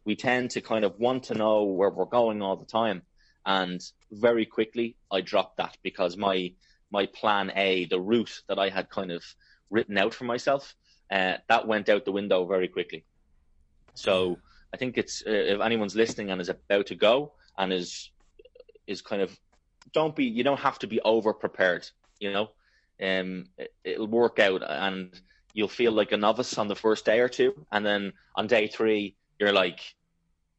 We 0.05 0.15
tend 0.15 0.51
to 0.51 0.61
kind 0.61 0.85
of 0.85 0.99
want 0.99 1.23
to 1.23 1.35
know 1.35 1.63
where 1.63 1.89
we're 1.89 2.05
going 2.05 2.41
all 2.41 2.55
the 2.55 2.65
time, 2.65 3.01
and 3.45 3.81
very 4.11 4.45
quickly 4.45 4.95
I 5.11 5.21
dropped 5.21 5.57
that 5.57 5.77
because 5.83 6.17
my 6.17 6.53
my 6.91 7.05
plan 7.07 7.51
A, 7.55 7.85
the 7.85 7.99
route 7.99 8.41
that 8.47 8.59
I 8.59 8.69
had 8.69 8.89
kind 8.89 9.11
of 9.11 9.23
written 9.69 9.97
out 9.97 10.13
for 10.13 10.23
myself, 10.23 10.75
uh, 11.11 11.33
that 11.49 11.67
went 11.67 11.89
out 11.89 12.05
the 12.05 12.11
window 12.11 12.45
very 12.45 12.67
quickly. 12.67 13.03
So 13.93 14.37
I 14.73 14.77
think 14.77 14.97
it's 14.97 15.23
uh, 15.25 15.31
if 15.31 15.61
anyone's 15.61 15.95
listening 15.95 16.29
and 16.29 16.39
is 16.39 16.49
about 16.49 16.87
to 16.87 16.95
go 16.95 17.33
and 17.57 17.73
is 17.73 18.11
is 18.85 19.01
kind 19.01 19.21
of 19.21 19.37
don't 19.93 20.15
be 20.15 20.25
you 20.25 20.43
don't 20.43 20.59
have 20.59 20.79
to 20.79 20.87
be 20.87 21.01
over 21.01 21.33
prepared 21.33 21.89
you 22.19 22.31
know? 22.31 22.49
Um 23.01 23.45
it, 23.83 23.99
will 23.99 24.07
work 24.07 24.39
out 24.39 24.63
and 24.67 25.19
you'll 25.53 25.67
feel 25.67 25.91
like 25.91 26.11
a 26.11 26.17
novice 26.17 26.57
on 26.57 26.67
the 26.67 26.75
first 26.75 27.05
day 27.05 27.19
or 27.19 27.29
two. 27.29 27.65
And 27.71 27.85
then 27.85 28.13
on 28.35 28.47
day 28.47 28.67
three 28.67 29.15
you're 29.39 29.53
like 29.53 29.79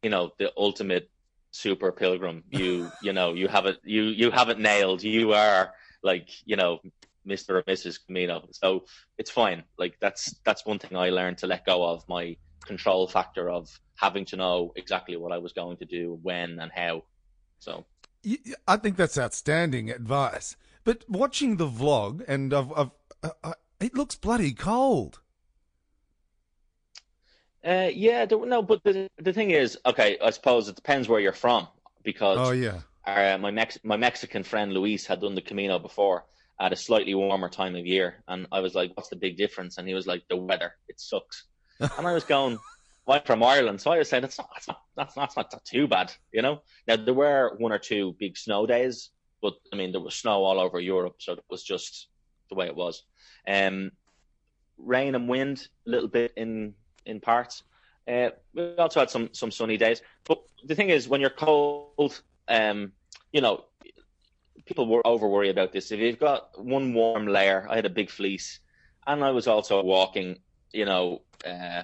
you 0.01 0.09
know 0.09 0.31
the 0.37 0.51
ultimate 0.57 1.09
super 1.51 1.91
pilgrim. 1.91 2.43
You 2.49 2.91
you 3.01 3.13
know 3.13 3.33
you 3.33 3.47
have 3.47 3.65
it 3.65 3.77
you 3.83 4.03
you 4.03 4.31
have 4.31 4.49
it 4.49 4.59
nailed. 4.59 5.03
You 5.03 5.33
are 5.33 5.73
like 6.03 6.29
you 6.45 6.55
know 6.55 6.79
mr 7.27 7.49
or 7.51 7.63
mrs 7.63 7.99
camino. 8.05 8.47
So 8.51 8.85
it's 9.17 9.31
fine. 9.31 9.63
Like 9.77 9.97
that's 9.99 10.35
that's 10.43 10.65
one 10.65 10.79
thing 10.79 10.97
i 10.97 11.09
learned 11.09 11.37
to 11.39 11.47
let 11.47 11.65
go 11.65 11.85
of 11.87 12.07
my 12.07 12.35
control 12.65 13.07
factor 13.07 13.49
of 13.49 13.69
having 13.95 14.25
to 14.25 14.35
know 14.35 14.71
exactly 14.75 15.15
what 15.15 15.31
i 15.31 15.37
was 15.37 15.53
going 15.53 15.77
to 15.77 15.85
do 15.85 16.19
when 16.21 16.59
and 16.59 16.71
how. 16.73 17.03
So. 17.59 17.85
I 18.67 18.75
think 18.75 18.97
that's 18.97 19.17
outstanding 19.17 19.89
advice. 19.89 20.57
But 20.83 21.05
watching 21.07 21.55
the 21.55 21.67
vlog, 21.67 22.21
and 22.27 22.53
I've, 22.53 22.71
I've, 22.73 22.91
uh, 23.23 23.29
uh, 23.43 23.53
it 23.79 23.95
looks 23.95 24.15
bloody 24.15 24.51
cold. 24.51 25.21
Uh, 27.65 27.89
yeah, 27.93 28.25
no, 28.29 28.61
but 28.61 28.83
the 28.83 29.09
the 29.17 29.33
thing 29.33 29.51
is, 29.51 29.77
okay, 29.85 30.17
I 30.23 30.29
suppose 30.29 30.69
it 30.69 30.75
depends 30.75 31.09
where 31.09 31.19
you're 31.19 31.33
from 31.33 31.67
because 32.03 32.37
oh 32.39 32.51
yeah, 32.51 32.79
our, 33.05 33.33
uh, 33.33 33.37
my 33.37 33.51
Mex- 33.51 33.83
my 33.83 33.97
Mexican 33.97 34.43
friend 34.43 34.73
Luis 34.73 35.05
had 35.05 35.21
done 35.21 35.35
the 35.35 35.41
Camino 35.41 35.77
before 35.77 36.25
at 36.61 36.71
a 36.71 36.75
slightly 36.75 37.15
warmer 37.15 37.49
time 37.49 37.75
of 37.75 37.85
year, 37.85 38.23
and 38.27 38.47
I 38.51 38.61
was 38.61 38.75
like, 38.75 38.95
"What's 38.95 39.09
the 39.09 39.17
big 39.17 39.35
difference?" 39.37 39.77
And 39.77 39.87
he 39.87 39.93
was 39.93 40.07
like, 40.07 40.23
"The 40.29 40.37
weather, 40.37 40.73
it 40.87 40.99
sucks." 41.01 41.45
and 41.79 42.07
I 42.07 42.13
was 42.13 42.23
going, 42.23 42.59
I'm 43.07 43.23
from 43.23 43.43
Ireland, 43.43 43.81
so 43.81 43.91
I 43.91 43.97
was 43.97 44.09
saying 44.09 44.21
that's 44.21 44.37
not 44.37 44.49
that's 44.53 44.67
not 44.67 44.81
that's 44.95 45.15
not, 45.15 45.33
that's 45.35 45.53
not 45.53 45.65
too 45.65 45.87
bad, 45.87 46.13
you 46.31 46.41
know. 46.41 46.61
Now 46.87 46.95
there 46.95 47.13
were 47.13 47.55
one 47.57 47.71
or 47.71 47.79
two 47.79 48.15
big 48.19 48.37
snow 48.37 48.67
days, 48.67 49.09
but 49.41 49.53
I 49.73 49.75
mean 49.75 49.91
there 49.91 50.01
was 50.01 50.15
snow 50.15 50.43
all 50.43 50.59
over 50.59 50.79
Europe, 50.79 51.15
so 51.19 51.33
it 51.33 51.43
was 51.49 51.63
just 51.63 52.07
the 52.49 52.55
way 52.55 52.67
it 52.67 52.75
was. 52.75 53.03
Um, 53.47 53.91
rain 54.77 55.15
and 55.15 55.27
wind 55.27 55.67
a 55.87 55.89
little 55.89 56.07
bit 56.07 56.33
in 56.37 56.75
in 57.09 57.19
parts. 57.19 57.63
Uh, 58.07 58.29
we 58.53 58.75
also 58.77 58.99
had 58.99 59.09
some 59.09 59.29
some 59.33 59.51
sunny 59.51 59.77
days, 59.77 60.01
but 60.25 60.41
the 60.65 60.75
thing 60.75 60.89
is, 60.89 61.07
when 61.07 61.21
you're 61.21 61.29
cold, 61.29 62.21
um, 62.47 62.91
you 63.31 63.41
know, 63.41 63.65
people 64.65 64.87
were 64.87 65.05
over 65.05 65.27
worry 65.27 65.49
about 65.49 65.71
this. 65.71 65.91
If 65.91 65.99
you've 65.99 66.19
got 66.19 66.63
one 66.63 66.93
warm 66.93 67.27
layer, 67.27 67.67
I 67.69 67.75
had 67.75 67.85
a 67.85 67.89
big 67.89 68.09
fleece, 68.09 68.59
and 69.05 69.23
I 69.23 69.31
was 69.31 69.47
also 69.47 69.81
walking, 69.83 70.39
you 70.71 70.85
know. 70.85 71.21
Uh, 71.45 71.83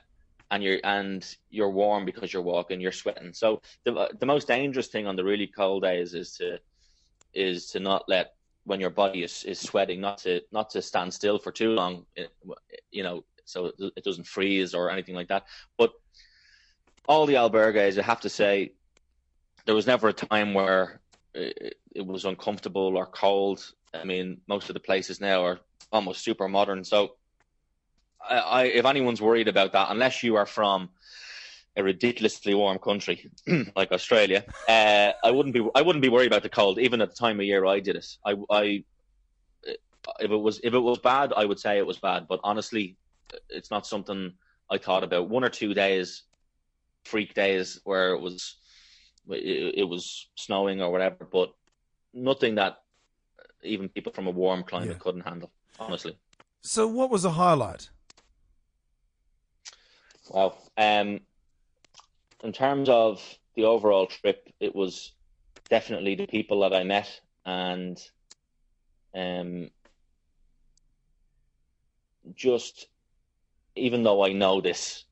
and 0.51 0.63
you're 0.63 0.79
and 0.83 1.35
you're 1.49 1.69
warm 1.71 2.05
because 2.05 2.31
you're 2.31 2.41
walking, 2.41 2.79
you're 2.79 2.91
sweating. 2.91 3.33
So 3.33 3.61
the 3.83 4.09
the 4.19 4.25
most 4.25 4.47
dangerous 4.47 4.87
thing 4.87 5.07
on 5.07 5.15
the 5.15 5.23
really 5.23 5.47
cold 5.47 5.83
days 5.83 6.13
is 6.13 6.37
to 6.37 6.59
is 7.33 7.67
to 7.71 7.79
not 7.79 8.03
let 8.07 8.35
when 8.65 8.79
your 8.79 8.89
body 8.89 9.23
is, 9.23 9.43
is 9.43 9.59
sweating 9.59 10.01
not 10.01 10.17
to 10.19 10.41
not 10.51 10.69
to 10.71 10.81
stand 10.81 11.13
still 11.13 11.39
for 11.39 11.51
too 11.51 11.71
long, 11.71 12.05
you 12.91 13.03
know, 13.03 13.23
so 13.45 13.71
it 13.79 14.03
doesn't 14.03 14.27
freeze 14.27 14.73
or 14.73 14.89
anything 14.89 15.15
like 15.15 15.29
that. 15.29 15.45
But 15.77 15.93
all 17.07 17.25
the 17.25 17.35
albergues, 17.35 17.97
I 17.97 18.01
have 18.01 18.21
to 18.21 18.29
say, 18.29 18.73
there 19.65 19.75
was 19.75 19.87
never 19.87 20.09
a 20.09 20.13
time 20.13 20.53
where 20.53 20.99
it, 21.33 21.77
was 22.05 22.25
uncomfortable 22.25 22.97
or 22.97 23.05
cold. 23.05 23.71
I 23.93 24.03
mean, 24.03 24.41
most 24.47 24.69
of 24.69 24.73
the 24.73 24.79
places 24.79 25.21
now 25.21 25.43
are 25.43 25.59
almost 25.91 26.23
super 26.23 26.47
modern. 26.47 26.83
So 26.83 27.15
I, 28.27 28.65
if 28.65 28.85
anyone's 28.85 29.21
worried 29.21 29.47
about 29.47 29.73
that, 29.73 29.87
unless 29.91 30.23
you 30.23 30.35
are 30.35 30.45
from 30.45 30.89
a 31.77 31.83
ridiculously 31.83 32.53
warm 32.53 32.79
country 32.79 33.29
like 33.75 33.91
Australia, 33.91 34.43
uh, 34.67 35.11
I 35.23 35.31
wouldn't 35.31 35.53
be 35.53 35.67
I 35.75 35.81
wouldn't 35.81 36.01
be 36.01 36.09
worried 36.09 36.27
about 36.27 36.43
the 36.43 36.49
cold, 36.49 36.79
even 36.79 37.01
at 37.01 37.09
the 37.09 37.15
time 37.15 37.39
of 37.39 37.45
year 37.45 37.65
I 37.65 37.79
did 37.79 37.95
it. 37.97 38.07
I, 38.25 38.35
I 38.49 38.83
if 40.19 40.31
it 40.31 40.37
was 40.37 40.59
if 40.63 40.73
it 40.73 40.79
was 40.79 40.99
bad, 40.99 41.33
I 41.35 41.45
would 41.45 41.59
say 41.59 41.77
it 41.77 41.85
was 41.85 41.97
bad. 41.97 42.27
But 42.27 42.39
honestly, 42.43 42.97
it's 43.49 43.71
not 43.71 43.87
something 43.87 44.33
I 44.69 44.77
thought 44.77 45.03
about. 45.03 45.29
One 45.29 45.43
or 45.43 45.49
two 45.49 45.73
days, 45.73 46.23
freak 47.03 47.33
days 47.33 47.79
where 47.83 48.13
it 48.13 48.21
was 48.21 48.57
it, 49.29 49.75
it 49.77 49.83
was 49.83 50.27
snowing 50.35 50.81
or 50.81 50.91
whatever, 50.91 51.27
but 51.31 51.53
nothing 52.13 52.55
that 52.55 52.77
even 53.63 53.89
people 53.89 54.13
from 54.13 54.27
a 54.27 54.31
warm 54.31 54.63
climate 54.63 54.89
yeah. 54.89 54.97
couldn't 54.99 55.21
handle. 55.21 55.51
Honestly. 55.79 56.17
So, 56.61 56.87
what 56.87 57.09
was 57.09 57.23
the 57.23 57.31
highlight? 57.31 57.89
Wow. 60.29 60.57
Um, 60.77 61.19
in 62.43 62.51
terms 62.53 62.89
of 62.89 63.21
the 63.55 63.65
overall 63.65 64.07
trip, 64.07 64.49
it 64.59 64.75
was 64.75 65.13
definitely 65.69 66.15
the 66.15 66.27
people 66.27 66.61
that 66.61 66.73
I 66.73 66.83
met 66.83 67.19
and 67.45 68.01
um, 69.13 69.69
just 72.35 72.87
even 73.75 74.03
though 74.03 74.23
I 74.23 74.33
know 74.33 74.61
this 74.61 75.05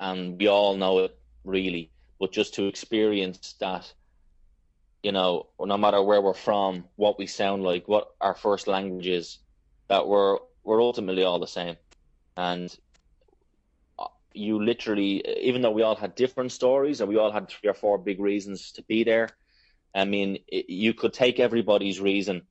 and 0.00 0.38
we 0.38 0.48
all 0.48 0.76
know 0.76 1.00
it 1.00 1.18
really, 1.44 1.90
but 2.18 2.32
just 2.32 2.54
to 2.54 2.66
experience 2.66 3.54
that, 3.60 3.92
you 5.02 5.12
know, 5.12 5.46
no 5.60 5.76
matter 5.76 6.02
where 6.02 6.20
we're 6.20 6.34
from, 6.34 6.84
what 6.96 7.18
we 7.18 7.26
sound 7.26 7.62
like, 7.62 7.86
what 7.86 8.14
our 8.20 8.34
first 8.34 8.66
language 8.66 9.06
is, 9.06 9.38
that 9.88 10.06
we're 10.06 10.38
we're 10.64 10.82
ultimately 10.82 11.22
all 11.22 11.38
the 11.38 11.46
same, 11.46 11.76
and 12.36 12.76
uh, 13.98 14.06
you 14.34 14.62
literally, 14.62 15.24
even 15.40 15.62
though 15.62 15.70
we 15.70 15.82
all 15.82 15.96
had 15.96 16.14
different 16.14 16.52
stories 16.52 17.00
and 17.00 17.08
we 17.08 17.16
all 17.16 17.32
had 17.32 17.48
three 17.48 17.70
or 17.70 17.74
four 17.74 17.96
big 17.96 18.20
reasons 18.20 18.72
to 18.72 18.82
be 18.82 19.02
there, 19.02 19.30
I 19.94 20.04
mean, 20.04 20.38
it, 20.48 20.68
you 20.68 20.92
could 20.92 21.12
take 21.12 21.40
everybody's 21.40 22.00
reason. 22.00 22.42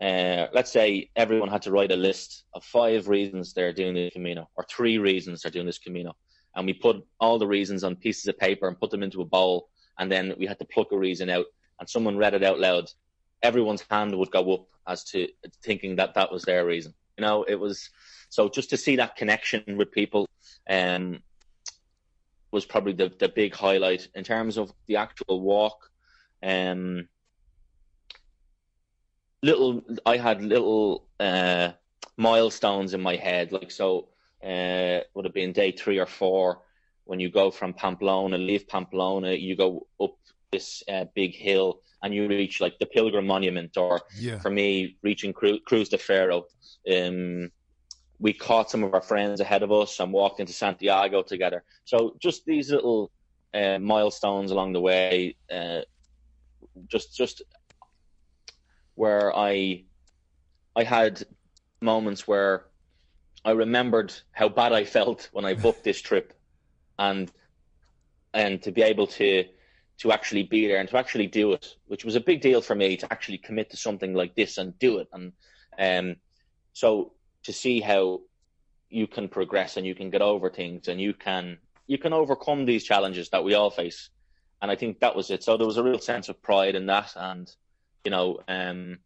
Uh, 0.00 0.46
let's 0.52 0.72
say 0.72 1.10
everyone 1.14 1.48
had 1.48 1.62
to 1.62 1.70
write 1.70 1.92
a 1.92 1.96
list 1.96 2.44
of 2.54 2.64
five 2.64 3.08
reasons 3.08 3.52
they're 3.52 3.72
doing 3.72 3.94
the 3.94 4.10
Camino, 4.10 4.48
or 4.56 4.64
three 4.64 4.98
reasons 4.98 5.42
they're 5.42 5.50
doing 5.50 5.66
this 5.66 5.78
Camino, 5.78 6.16
and 6.56 6.66
we 6.66 6.72
put 6.72 7.04
all 7.20 7.38
the 7.38 7.46
reasons 7.46 7.84
on 7.84 7.96
pieces 7.96 8.26
of 8.26 8.38
paper 8.38 8.66
and 8.66 8.80
put 8.80 8.90
them 8.90 9.02
into 9.02 9.20
a 9.20 9.26
bowl, 9.26 9.68
and 9.98 10.10
then 10.10 10.34
we 10.38 10.46
had 10.46 10.58
to 10.58 10.64
pluck 10.64 10.92
a 10.92 10.98
reason 10.98 11.28
out, 11.28 11.44
and 11.78 11.88
someone 11.88 12.16
read 12.16 12.34
it 12.34 12.42
out 12.42 12.58
loud. 12.58 12.90
Everyone's 13.42 13.84
hand 13.90 14.16
would 14.16 14.30
go 14.30 14.54
up 14.54 14.66
as 14.86 15.04
to 15.04 15.28
thinking 15.62 15.96
that 15.96 16.14
that 16.14 16.32
was 16.32 16.42
their 16.42 16.64
reason. 16.64 16.94
You 17.18 17.22
know, 17.22 17.42
it 17.42 17.56
was 17.56 17.90
so 18.30 18.48
just 18.48 18.70
to 18.70 18.76
see 18.78 18.96
that 18.96 19.16
connection 19.16 19.76
with 19.76 19.92
people 19.92 20.26
um, 20.68 21.22
was 22.52 22.64
probably 22.64 22.92
the, 22.92 23.12
the 23.18 23.28
big 23.28 23.54
highlight 23.54 24.08
in 24.14 24.24
terms 24.24 24.56
of 24.56 24.72
the 24.86 24.96
actual 24.96 25.40
walk. 25.40 25.90
Um, 26.42 27.08
little, 29.42 29.82
I 30.06 30.16
had 30.16 30.42
little 30.42 31.06
uh, 31.18 31.70
milestones 32.16 32.94
in 32.94 33.00
my 33.00 33.16
head, 33.16 33.52
like 33.52 33.70
so. 33.70 34.08
Uh, 34.42 35.00
would 35.12 35.26
have 35.26 35.34
been 35.34 35.52
day 35.52 35.70
three 35.70 35.98
or 35.98 36.06
four 36.06 36.62
when 37.10 37.18
you 37.18 37.28
go 37.28 37.50
from 37.50 37.74
Pamplona, 37.74 38.38
leave 38.38 38.68
Pamplona, 38.68 39.32
you 39.32 39.56
go 39.56 39.88
up 40.00 40.14
this 40.52 40.84
uh, 40.88 41.06
big 41.12 41.34
hill 41.34 41.80
and 42.04 42.14
you 42.14 42.28
reach 42.28 42.60
like 42.60 42.78
the 42.78 42.86
Pilgrim 42.86 43.26
Monument, 43.26 43.76
or 43.76 44.00
yeah. 44.16 44.38
for 44.38 44.48
me, 44.48 44.96
reaching 45.02 45.32
Cru- 45.32 45.58
Cruz 45.58 45.88
de 45.88 45.98
Ferro. 45.98 46.44
Um, 46.88 47.50
we 48.20 48.32
caught 48.32 48.70
some 48.70 48.84
of 48.84 48.94
our 48.94 49.00
friends 49.00 49.40
ahead 49.40 49.64
of 49.64 49.72
us 49.72 49.98
and 49.98 50.12
walked 50.12 50.38
into 50.38 50.52
Santiago 50.52 51.22
together. 51.22 51.64
So 51.84 52.14
just 52.20 52.44
these 52.44 52.70
little 52.70 53.10
uh, 53.52 53.80
milestones 53.80 54.52
along 54.52 54.74
the 54.74 54.80
way, 54.80 55.34
uh, 55.52 55.80
just 56.86 57.16
just 57.16 57.42
where 58.94 59.36
I 59.36 59.84
I 60.76 60.84
had 60.84 61.22
moments 61.80 62.26
where 62.28 62.66
I 63.44 63.52
remembered 63.52 64.12
how 64.32 64.48
bad 64.48 64.72
I 64.72 64.84
felt 64.84 65.28
when 65.32 65.44
I 65.44 65.54
booked 65.54 65.84
this 65.84 66.00
trip, 66.00 66.34
and 66.98 67.30
and 68.34 68.62
to 68.62 68.70
be 68.70 68.82
able 68.82 69.06
to 69.08 69.44
to 69.98 70.12
actually 70.12 70.44
be 70.44 70.66
there 70.66 70.78
and 70.78 70.88
to 70.88 70.96
actually 70.96 71.26
do 71.26 71.52
it, 71.52 71.76
which 71.86 72.06
was 72.06 72.16
a 72.16 72.20
big 72.20 72.40
deal 72.40 72.62
for 72.62 72.74
me 72.74 72.96
to 72.96 73.12
actually 73.12 73.36
commit 73.36 73.70
to 73.70 73.76
something 73.76 74.14
like 74.14 74.34
this 74.34 74.56
and 74.56 74.78
do 74.78 74.98
it. 74.98 75.08
And 75.12 75.32
um, 75.78 76.16
so 76.72 77.12
to 77.42 77.52
see 77.52 77.80
how 77.80 78.22
you 78.88 79.06
can 79.06 79.28
progress 79.28 79.76
and 79.76 79.86
you 79.86 79.94
can 79.94 80.08
get 80.08 80.22
over 80.22 80.48
things 80.48 80.88
and 80.88 81.00
you 81.00 81.12
can 81.12 81.58
you 81.86 81.98
can 81.98 82.12
overcome 82.12 82.64
these 82.64 82.84
challenges 82.84 83.28
that 83.30 83.44
we 83.44 83.54
all 83.54 83.70
face. 83.70 84.10
And 84.62 84.70
I 84.70 84.76
think 84.76 85.00
that 85.00 85.16
was 85.16 85.30
it. 85.30 85.42
So 85.42 85.56
there 85.56 85.66
was 85.66 85.76
a 85.76 85.82
real 85.82 85.98
sense 85.98 86.28
of 86.28 86.40
pride 86.42 86.74
in 86.74 86.86
that 86.86 87.12
and 87.16 87.50
you 88.04 88.10
know, 88.10 88.40
um 88.48 88.98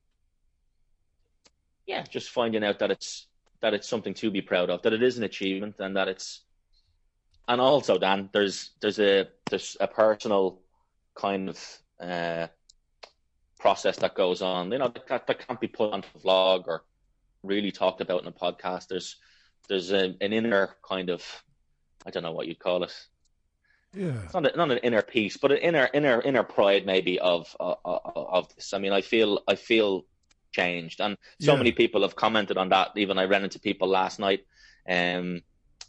yeah, 1.86 2.02
just 2.02 2.30
finding 2.30 2.64
out 2.64 2.78
that 2.78 2.90
it's 2.90 3.26
that 3.60 3.74
it's 3.74 3.88
something 3.88 4.14
to 4.14 4.30
be 4.30 4.42
proud 4.42 4.70
of, 4.70 4.82
that 4.82 4.92
it 4.92 5.02
is 5.02 5.18
an 5.18 5.24
achievement 5.24 5.76
and 5.78 5.96
that 5.96 6.08
it's 6.08 6.42
and 7.48 7.60
also 7.60 7.98
Dan, 7.98 8.30
there's 8.32 8.70
there's 8.80 8.98
a 8.98 9.28
there's 9.50 9.76
a 9.80 9.86
personal 9.86 10.60
kind 11.14 11.48
of 11.48 11.78
uh 12.00 12.46
process 13.58 13.96
that 13.96 14.14
goes 14.14 14.42
on. 14.42 14.70
You 14.70 14.78
know, 14.78 14.92
that, 15.08 15.26
that 15.26 15.46
can't 15.46 15.60
be 15.60 15.68
put 15.68 15.92
onto 15.92 16.08
a 16.14 16.18
vlog 16.18 16.66
or 16.66 16.84
really 17.42 17.72
talked 17.72 18.00
about 18.00 18.22
in 18.22 18.28
a 18.28 18.32
podcast. 18.32 18.88
There's 18.88 19.16
there's 19.68 19.92
a, 19.92 20.14
an 20.20 20.32
inner 20.32 20.76
kind 20.86 21.10
of 21.10 21.22
I 22.06 22.10
don't 22.10 22.22
know 22.22 22.32
what 22.32 22.46
you'd 22.46 22.58
call 22.58 22.82
it. 22.84 22.92
Yeah, 23.94 24.22
it's 24.24 24.34
not, 24.34 24.52
a, 24.52 24.56
not 24.56 24.70
an 24.70 24.78
inner 24.78 25.02
peace, 25.02 25.36
but 25.36 25.52
an 25.52 25.58
inner 25.58 25.88
inner 25.92 26.20
inner 26.20 26.42
pride 26.42 26.86
maybe 26.86 27.18
of 27.20 27.54
uh, 27.60 27.74
of 27.84 28.54
this. 28.54 28.72
I 28.72 28.78
mean, 28.78 28.92
I 28.92 29.00
feel 29.00 29.42
I 29.46 29.54
feel 29.54 30.04
changed, 30.52 31.00
and 31.00 31.16
so 31.40 31.52
yeah. 31.52 31.58
many 31.58 31.72
people 31.72 32.02
have 32.02 32.16
commented 32.16 32.56
on 32.56 32.70
that. 32.70 32.90
Even 32.96 33.18
I 33.18 33.24
ran 33.24 33.44
into 33.44 33.58
people 33.58 33.88
last 33.88 34.18
night, 34.18 34.44
um, 34.88 35.42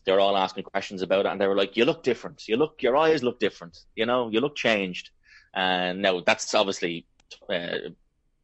they're 0.05 0.19
all 0.19 0.37
asking 0.37 0.63
questions 0.63 1.01
about 1.01 1.25
it, 1.25 1.29
and 1.29 1.41
they 1.41 1.47
were 1.47 1.55
like, 1.55 1.77
"You 1.77 1.85
look 1.85 2.03
different. 2.03 2.47
You 2.47 2.57
look 2.57 2.81
your 2.81 2.95
eyes 2.95 3.23
look 3.23 3.39
different. 3.39 3.77
You 3.95 4.05
know, 4.05 4.29
you 4.29 4.39
look 4.39 4.55
changed." 4.55 5.09
And 5.53 6.01
now 6.01 6.21
that's 6.21 6.53
obviously 6.53 7.07
uh, 7.49 7.89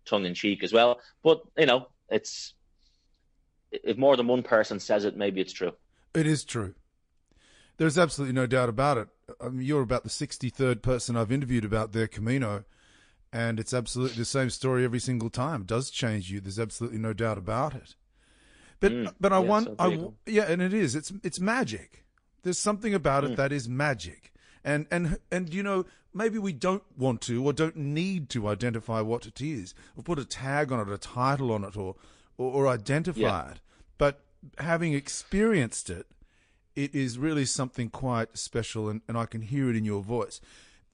tongue 0.05 0.25
in 0.25 0.33
cheek 0.33 0.63
as 0.63 0.73
well, 0.73 0.99
but 1.23 1.41
you 1.57 1.65
know, 1.65 1.87
it's 2.09 2.53
if 3.71 3.97
more 3.97 4.17
than 4.17 4.27
one 4.27 4.43
person 4.43 4.79
says 4.79 5.05
it, 5.05 5.15
maybe 5.15 5.41
it's 5.41 5.53
true. 5.53 5.73
It 6.13 6.27
is 6.27 6.43
true. 6.43 6.73
There's 7.77 7.97
absolutely 7.97 8.33
no 8.33 8.45
doubt 8.45 8.69
about 8.69 8.97
it. 8.97 9.07
I 9.39 9.49
mean, 9.49 9.65
you're 9.65 9.81
about 9.81 10.03
the 10.03 10.09
63rd 10.09 10.81
person 10.81 11.15
I've 11.15 11.31
interviewed 11.31 11.65
about 11.65 11.91
their 11.91 12.07
Camino, 12.07 12.65
and 13.31 13.59
it's 13.59 13.73
absolutely 13.73 14.17
the 14.17 14.25
same 14.25 14.49
story 14.49 14.83
every 14.83 14.99
single 14.99 15.29
time. 15.29 15.61
It 15.61 15.67
does 15.67 15.89
change 15.89 16.31
you. 16.31 16.41
There's 16.41 16.59
absolutely 16.59 16.99
no 16.99 17.13
doubt 17.13 17.37
about 17.37 17.75
it. 17.75 17.95
But 18.81 18.91
mm, 18.91 19.13
but 19.19 19.31
I 19.31 19.39
yeah, 19.39 19.47
want 19.47 19.69
I 19.79 20.07
yeah, 20.25 20.43
and 20.43 20.61
it 20.61 20.73
is. 20.73 20.95
It's 20.95 21.13
it's 21.23 21.39
magic. 21.39 22.03
There's 22.43 22.57
something 22.57 22.93
about 22.93 23.23
it 23.23 23.31
mm. 23.31 23.35
that 23.37 23.51
is 23.51 23.69
magic. 23.69 24.33
And 24.63 24.87
and 24.91 25.19
and 25.31 25.53
you 25.53 25.63
know, 25.63 25.85
maybe 26.13 26.39
we 26.39 26.51
don't 26.51 26.83
want 26.97 27.21
to 27.21 27.45
or 27.45 27.53
don't 27.53 27.77
need 27.77 28.29
to 28.31 28.47
identify 28.47 28.99
what 29.01 29.25
it 29.25 29.39
is, 29.39 29.73
or 29.95 30.03
put 30.03 30.19
a 30.19 30.25
tag 30.25 30.71
on 30.71 30.79
it, 30.79 30.91
a 30.91 30.97
title 30.97 31.51
on 31.51 31.63
it, 31.63 31.77
or 31.77 31.95
or, 32.37 32.51
or 32.51 32.67
identify 32.67 33.19
yeah. 33.21 33.51
it. 33.51 33.61
But 33.97 34.21
having 34.57 34.93
experienced 34.93 35.89
it, 35.91 36.07
it 36.75 36.95
is 36.95 37.17
really 37.17 37.45
something 37.45 37.89
quite 37.89 38.37
special, 38.37 38.89
and, 38.89 39.01
and 39.07 39.17
I 39.17 39.25
can 39.25 39.41
hear 39.41 39.69
it 39.69 39.75
in 39.75 39.85
your 39.85 40.01
voice. 40.01 40.41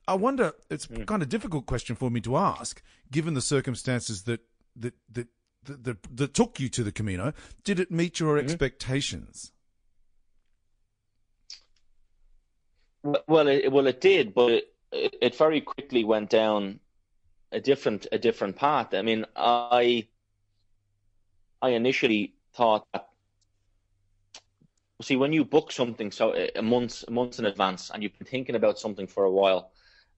I 0.07 0.15
wonder, 0.15 0.53
it's 0.69 0.87
mm. 0.87 1.05
kind 1.05 1.21
of 1.21 1.29
difficult 1.29 1.65
question 1.65 1.95
for 1.95 2.09
me 2.09 2.21
to 2.21 2.37
ask, 2.37 2.81
given 3.11 3.33
the 3.33 3.41
circumstances 3.41 4.23
that 4.23 4.41
that 4.75 4.93
that 5.11 5.27
that, 5.63 5.83
that, 5.83 6.17
that 6.17 6.33
took 6.33 6.59
you 6.59 6.69
to 6.69 6.83
the 6.83 6.91
Camino. 6.91 7.33
Did 7.63 7.79
it 7.79 7.91
meet 7.91 8.19
your 8.19 8.37
mm-hmm. 8.37 8.45
expectations? 8.45 9.51
Well, 13.03 13.47
it, 13.47 13.71
well, 13.71 13.87
it 13.87 14.01
did, 14.01 14.33
but 14.33 14.51
it, 14.91 15.15
it 15.21 15.35
very 15.35 15.61
quickly 15.61 16.03
went 16.03 16.29
down 16.29 16.79
a 17.51 17.59
different 17.59 18.07
a 18.11 18.17
different 18.17 18.55
path. 18.55 18.93
I 18.93 19.01
mean, 19.01 19.25
I 19.35 20.07
I 21.61 21.69
initially 21.69 22.33
thought 22.53 22.85
that 22.93 23.06
see 25.01 25.15
when 25.15 25.33
you 25.33 25.45
book 25.45 25.71
something 25.71 26.11
so 26.11 26.33
a 26.55 26.61
month 26.61 27.03
a 27.07 27.11
month 27.11 27.39
in 27.39 27.45
advance 27.45 27.91
and 27.93 28.01
you've 28.01 28.17
been 28.17 28.27
thinking 28.27 28.55
about 28.55 28.79
something 28.79 29.07
for 29.07 29.25
a 29.25 29.31
while, 29.31 29.71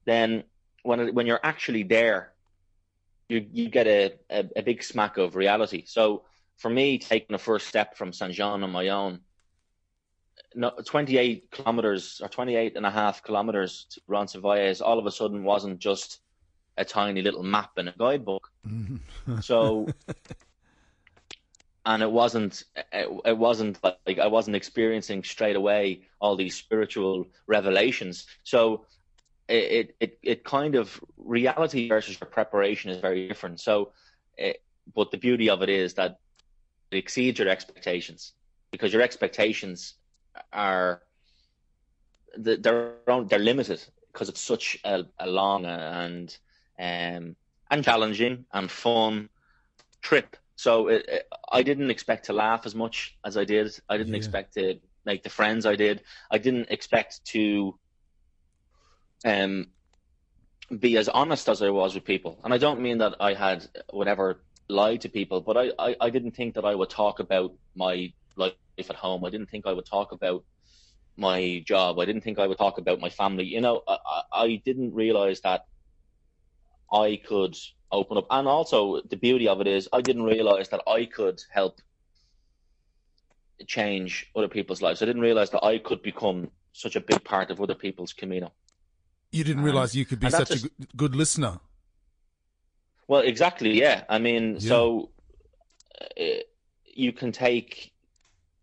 then 0.06 0.44
when 0.84 1.00
it, 1.00 1.14
when 1.14 1.28
you're 1.28 1.40
actually 1.44 1.84
there, 1.84 2.34
you 3.28 3.46
you 3.52 3.70
get 3.70 3.88
a, 3.88 4.14
a, 4.30 4.50
a 4.58 4.64
big 4.64 4.84
smack 4.84 5.18
of 5.18 5.36
reality. 5.36 5.84
So 5.86 6.24
for 6.58 6.70
me, 6.70 6.98
taking 6.98 7.34
the 7.34 7.40
first 7.40 7.68
step 7.68 7.98
from 7.98 8.14
Saint 8.14 8.34
Jean 8.34 8.64
on 8.64 8.72
my 8.72 8.90
own, 8.90 9.22
28 10.86 11.52
kilometers 11.52 12.22
or 12.24 12.28
28 12.28 12.76
and 12.76 12.86
a 12.86 12.92
half 12.92 13.24
kilometers 13.24 13.86
to 13.92 14.02
Roncesvalles 14.08 14.82
all 14.82 15.00
of 15.00 15.06
a 15.06 15.12
sudden 15.12 15.44
wasn't 15.44 15.80
just 15.80 16.20
a 16.78 16.86
tiny 16.86 17.22
little 17.22 17.44
map 17.44 17.72
in 17.78 17.90
a 17.90 17.94
guidebook. 17.98 18.50
Mm-hmm. 18.68 19.40
so 19.42 19.88
and 21.86 22.04
it 22.04 22.12
wasn't 22.12 22.64
it, 22.92 23.22
it 23.26 23.38
wasn't 23.38 23.80
like 23.84 24.20
I 24.20 24.28
wasn't 24.28 24.56
experiencing 24.56 25.24
straight 25.24 25.56
away 25.56 26.02
all 26.20 26.36
these 26.36 26.56
spiritual 26.56 27.28
revelations. 27.48 28.28
So 28.44 28.86
it 29.48 29.96
it 30.00 30.20
it 30.22 30.44
kind 30.44 30.76
of 30.76 31.00
reality 31.18 31.90
versus 31.90 32.18
preparation 32.18 32.92
is 32.92 33.00
very 33.00 33.28
different. 33.28 33.60
So, 33.60 33.92
it, 34.38 34.62
but 34.94 35.12
the 35.12 35.18
beauty 35.18 35.50
of 35.50 35.62
it 35.62 35.70
is 35.70 35.96
that 35.96 36.20
it 36.92 36.98
exceeds 36.98 37.40
your 37.40 37.50
expectations 37.50 38.34
because 38.72 38.94
your 38.94 39.02
expectations 39.02 39.96
are 40.54 41.02
they're 42.38 42.94
they're 43.06 43.40
limited 43.40 43.82
because 44.14 44.30
it's 44.30 44.42
such 44.42 44.78
a, 44.84 45.06
a 45.20 45.28
long 45.28 45.66
and 45.66 46.38
um, 46.80 47.36
and 47.72 47.84
challenging 47.84 48.46
and 48.54 48.70
fun 48.70 49.30
trip 50.02 50.38
so 50.60 50.90
it, 50.90 51.06
it, 51.08 51.28
I 51.50 51.64
didn't 51.64 51.90
expect 51.90 52.26
to 52.26 52.34
laugh 52.34 52.66
as 52.66 52.76
much 52.76 53.18
as 53.24 53.38
I 53.38 53.46
did. 53.46 53.72
I 53.88 53.96
didn't 53.96 54.12
yeah. 54.12 54.18
expect 54.18 54.56
to 54.56 54.78
make 55.06 55.24
the 55.24 55.30
friends 55.30 55.66
I 55.66 55.78
did. 55.78 56.04
I 56.30 56.38
didn't 56.38 56.68
expect 56.70 57.24
to 57.28 57.80
um, 59.24 59.68
be 60.78 60.98
as 60.98 61.08
honest 61.08 61.48
as 61.48 61.62
I 61.62 61.70
was 61.70 61.96
with 61.96 62.04
people. 62.04 62.42
And 62.44 62.54
I 62.54 62.58
don't 62.58 62.82
mean 62.82 62.98
that 62.98 63.16
I 63.22 63.36
had 63.36 63.68
whatever 63.92 64.44
lied 64.68 65.00
to 65.02 65.10
people, 65.10 65.40
but 65.40 65.56
I, 65.56 65.72
I, 65.80 65.96
I 66.02 66.10
didn't 66.10 66.32
think 66.32 66.56
that 66.56 66.66
I 66.66 66.76
would 66.76 66.90
talk 66.90 67.22
about 67.22 67.54
my 67.74 68.12
life 68.36 68.54
at 68.78 68.98
home. 68.98 69.24
I 69.24 69.30
didn't 69.30 69.50
think 69.50 69.66
I 69.66 69.72
would 69.72 69.86
talk 69.86 70.12
about 70.12 70.44
my 71.16 71.64
job. 71.66 72.00
I 72.00 72.06
didn't 72.06 72.26
think 72.26 72.38
I 72.38 72.48
would 72.48 72.58
talk 72.58 72.80
about 72.80 73.00
my 73.00 73.10
family. 73.10 73.46
You 73.46 73.62
know, 73.62 73.82
I, 73.88 73.98
I 74.34 74.62
didn't 74.66 74.94
realize 74.94 75.40
that 75.40 75.62
I 76.92 77.22
could 77.26 77.56
open 77.92 78.18
up. 78.18 78.28
And 78.30 78.48
also, 78.48 79.02
the 79.02 79.18
beauty 79.18 79.48
of 79.48 79.62
it 79.62 79.68
is, 79.68 79.90
I 79.92 80.02
didn't 80.02 80.24
realize 80.24 80.70
that 80.70 80.82
I 80.88 81.06
could 81.06 81.42
help 81.52 81.82
change 83.68 84.30
other 84.36 84.48
people's 84.48 84.82
lives. 84.82 85.02
I 85.02 85.06
didn't 85.06 85.22
realize 85.22 85.50
that 85.52 85.64
I 85.64 85.80
could 85.80 86.02
become 86.02 86.50
such 86.74 86.96
a 86.96 87.02
big 87.02 87.24
part 87.24 87.52
of 87.52 87.62
other 87.62 87.76
people's 87.76 88.14
Camino. 88.14 88.52
You 89.32 89.44
didn't 89.44 89.64
realize 89.64 89.96
you 89.96 90.06
could 90.06 90.20
be 90.20 90.30
such 90.30 90.52
a 90.52 90.70
good 90.96 91.16
listener. 91.16 91.60
Well, 93.08 93.22
exactly. 93.22 93.80
Yeah. 93.80 94.04
I 94.10 94.20
mean, 94.20 94.54
yeah. 94.54 94.70
so 94.70 95.10
uh, 96.02 96.24
you 96.86 97.12
can 97.12 97.32
take. 97.32 97.92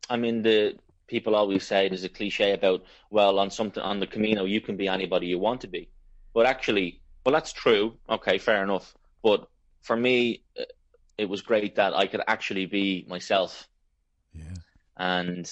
I 0.08 0.16
mean, 0.16 0.42
the 0.42 0.76
people 1.06 1.34
always 1.34 1.66
say 1.66 1.88
there's 1.88 2.04
a 2.04 2.08
cliche 2.08 2.52
about 2.52 2.84
well, 3.10 3.38
on 3.38 3.50
something 3.50 3.82
on 3.82 4.00
the 4.00 4.06
Camino, 4.06 4.44
you 4.44 4.60
can 4.60 4.76
be 4.76 4.88
anybody 4.88 5.26
you 5.26 5.38
want 5.38 5.60
to 5.60 5.68
be, 5.68 5.88
but 6.32 6.46
actually, 6.46 7.00
well, 7.24 7.32
that's 7.32 7.52
true. 7.52 7.96
Okay, 8.08 8.38
fair 8.38 8.62
enough. 8.62 8.94
But 9.26 9.48
for 9.82 9.96
me, 9.96 10.44
uh, 10.56 10.62
it 11.18 11.28
was 11.28 11.42
great 11.42 11.74
that 11.76 11.94
I 11.94 12.06
could 12.06 12.22
actually 12.28 12.66
be 12.66 13.04
myself. 13.08 13.68
Yeah. 14.32 14.60
And 14.96 15.50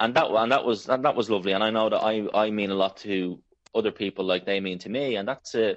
and 0.00 0.14
that 0.16 0.26
and 0.26 0.50
that 0.50 0.64
was 0.64 0.88
and 0.88 1.04
that 1.04 1.14
was 1.14 1.30
lovely. 1.30 1.52
And 1.52 1.62
I 1.62 1.70
know 1.70 1.88
that 1.90 2.02
I 2.02 2.26
I 2.34 2.50
mean 2.50 2.72
a 2.72 2.74
lot 2.74 2.96
to 3.08 3.40
other 3.72 3.92
people 3.92 4.24
like 4.24 4.46
they 4.46 4.58
mean 4.58 4.80
to 4.80 4.88
me, 4.88 5.14
and 5.14 5.28
that's 5.28 5.54
a. 5.54 5.76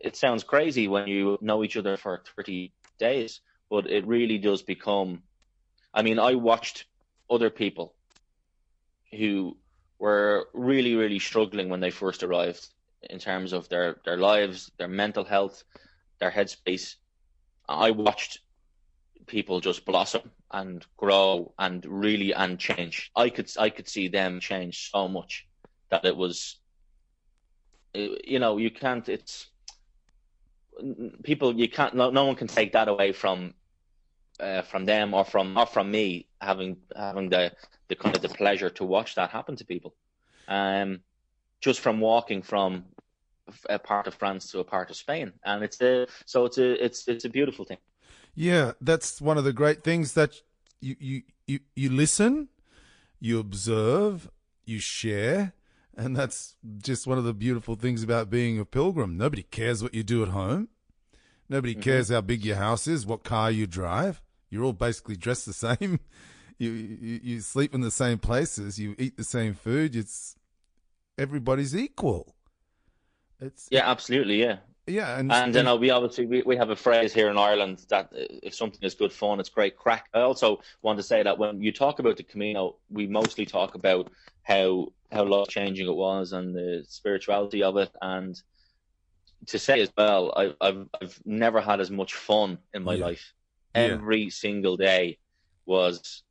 It 0.00 0.16
sounds 0.16 0.42
crazy 0.42 0.88
when 0.88 1.06
you 1.06 1.38
know 1.40 1.62
each 1.62 1.76
other 1.76 1.96
for 1.96 2.24
thirty 2.34 2.72
days, 2.98 3.40
but 3.70 3.88
it 3.88 4.04
really 4.04 4.38
does 4.38 4.62
become. 4.62 5.22
I 5.94 6.02
mean, 6.02 6.18
I 6.18 6.34
watched 6.34 6.86
other 7.30 7.50
people 7.50 7.94
who 9.16 9.56
were 10.00 10.48
really, 10.52 10.96
really 10.96 11.20
struggling 11.20 11.68
when 11.68 11.80
they 11.80 11.90
first 11.90 12.24
arrived 12.24 12.66
in 13.02 13.18
terms 13.18 13.52
of 13.52 13.68
their, 13.68 13.96
their 14.04 14.16
lives, 14.16 14.70
their 14.78 14.88
mental 14.88 15.24
health, 15.24 15.64
their 16.18 16.30
headspace. 16.30 16.96
I 17.68 17.90
watched 17.90 18.40
people 19.26 19.60
just 19.60 19.84
blossom 19.84 20.30
and 20.50 20.84
grow 20.96 21.52
and 21.58 21.84
really 21.86 22.32
and 22.32 22.58
change. 22.58 23.10
I 23.14 23.30
could 23.30 23.50
I 23.58 23.70
could 23.70 23.88
see 23.88 24.08
them 24.08 24.40
change 24.40 24.90
so 24.90 25.08
much 25.08 25.46
that 25.90 26.04
it 26.04 26.16
was 26.16 26.58
you 27.94 28.38
know 28.38 28.58
you 28.58 28.70
can't 28.70 29.08
it's 29.08 29.48
people 31.22 31.54
you 31.54 31.68
can't 31.68 31.94
no, 31.94 32.10
no 32.10 32.24
one 32.26 32.36
can 32.36 32.46
take 32.46 32.72
that 32.72 32.88
away 32.88 33.12
from 33.12 33.54
uh, 34.40 34.62
from 34.62 34.84
them 34.84 35.14
or 35.14 35.24
from 35.24 35.56
or 35.58 35.66
from 35.66 35.90
me 35.90 36.28
having 36.40 36.76
having 36.94 37.28
the 37.28 37.52
the 37.88 37.96
kind 37.96 38.14
of 38.14 38.22
the 38.22 38.28
pleasure 38.28 38.70
to 38.70 38.84
watch 38.84 39.14
that 39.16 39.30
happen 39.30 39.56
to 39.56 39.64
people 39.64 39.94
um 40.46 41.00
just 41.60 41.80
from 41.80 41.98
walking 42.00 42.42
from 42.42 42.84
a 43.68 43.78
part 43.78 44.06
of 44.06 44.14
France 44.14 44.50
to 44.50 44.60
a 44.60 44.64
part 44.64 44.90
of 44.90 44.96
Spain 44.96 45.32
and 45.44 45.62
it's 45.62 45.80
a 45.80 46.06
so 46.26 46.44
it's 46.44 46.58
a 46.58 46.84
it's 46.84 47.08
it's 47.08 47.24
a 47.24 47.28
beautiful 47.28 47.64
thing 47.64 47.78
yeah 48.34 48.72
that's 48.80 49.20
one 49.20 49.38
of 49.38 49.44
the 49.44 49.52
great 49.52 49.82
things 49.82 50.14
that 50.14 50.34
you 50.80 50.96
you 50.98 51.22
you, 51.46 51.60
you 51.74 51.90
listen 51.90 52.48
you 53.20 53.38
observe 53.38 54.30
you 54.64 54.78
share 54.78 55.54
and 55.98 56.16
that's 56.16 56.54
just 56.80 57.08
one 57.08 57.18
of 57.18 57.24
the 57.24 57.34
beautiful 57.34 57.74
things 57.74 58.04
about 58.04 58.30
being 58.30 58.60
a 58.60 58.64
pilgrim. 58.64 59.16
Nobody 59.16 59.42
cares 59.42 59.82
what 59.82 59.94
you 59.94 60.04
do 60.04 60.22
at 60.22 60.28
home. 60.28 60.68
Nobody 61.48 61.74
mm-hmm. 61.74 61.82
cares 61.82 62.08
how 62.08 62.20
big 62.20 62.44
your 62.44 62.56
house 62.56 62.86
is, 62.86 63.04
what 63.04 63.24
car 63.24 63.50
you 63.50 63.66
drive. 63.66 64.22
You're 64.48 64.62
all 64.62 64.72
basically 64.72 65.16
dressed 65.16 65.44
the 65.44 65.52
same. 65.52 66.00
You, 66.60 66.72
you, 66.72 67.20
you 67.22 67.40
sleep 67.40 67.72
in 67.72 67.82
the 67.82 67.90
same 67.92 68.18
places. 68.18 68.80
You 68.80 68.96
eat 68.98 69.16
the 69.16 69.22
same 69.22 69.54
food. 69.54 69.94
It's 69.94 70.34
everybody's 71.16 71.72
equal. 71.72 72.34
It's 73.40 73.68
yeah, 73.70 73.88
absolutely, 73.88 74.40
yeah. 74.40 74.58
Yeah, 74.88 75.18
and, 75.18 75.30
and, 75.30 75.54
know, 75.54 75.76
we 75.76 75.90
obviously 75.90 76.26
we, 76.26 76.42
we 76.42 76.56
have 76.56 76.70
a 76.70 76.76
phrase 76.76 77.12
here 77.12 77.28
in 77.28 77.36
Ireland 77.36 77.84
that 77.90 78.06
uh, 78.06 78.24
if 78.42 78.54
something 78.54 78.80
is 78.82 78.94
good 78.94 79.12
fun, 79.12 79.38
it's 79.38 79.50
great 79.50 79.76
crack. 79.76 80.08
I 80.14 80.20
also 80.20 80.60
want 80.80 80.98
to 80.98 81.02
say 81.02 81.22
that 81.22 81.38
when 81.38 81.60
you 81.60 81.72
talk 81.72 81.98
about 81.98 82.16
the 82.16 82.22
Camino, 82.22 82.76
we 82.88 83.06
mostly 83.06 83.44
talk 83.44 83.74
about 83.74 84.10
how 84.42 84.88
how 85.12 85.24
life 85.24 85.48
changing 85.48 85.86
it 85.88 85.94
was 85.94 86.32
and 86.32 86.54
the 86.54 86.84
spirituality 86.88 87.62
of 87.62 87.76
it. 87.76 87.90
And 88.00 88.40
to 89.46 89.58
say 89.58 89.80
as 89.82 89.92
well, 89.96 90.32
I, 90.34 90.54
I've 90.60 90.88
I've 91.00 91.20
never 91.26 91.60
had 91.60 91.80
as 91.80 91.90
much 91.90 92.14
fun 92.14 92.58
in 92.72 92.82
my 92.82 92.94
yeah. 92.94 93.04
life. 93.04 93.34
Every 93.74 94.24
yeah. 94.24 94.30
single 94.30 94.78
day 94.78 95.18
was 95.66 96.22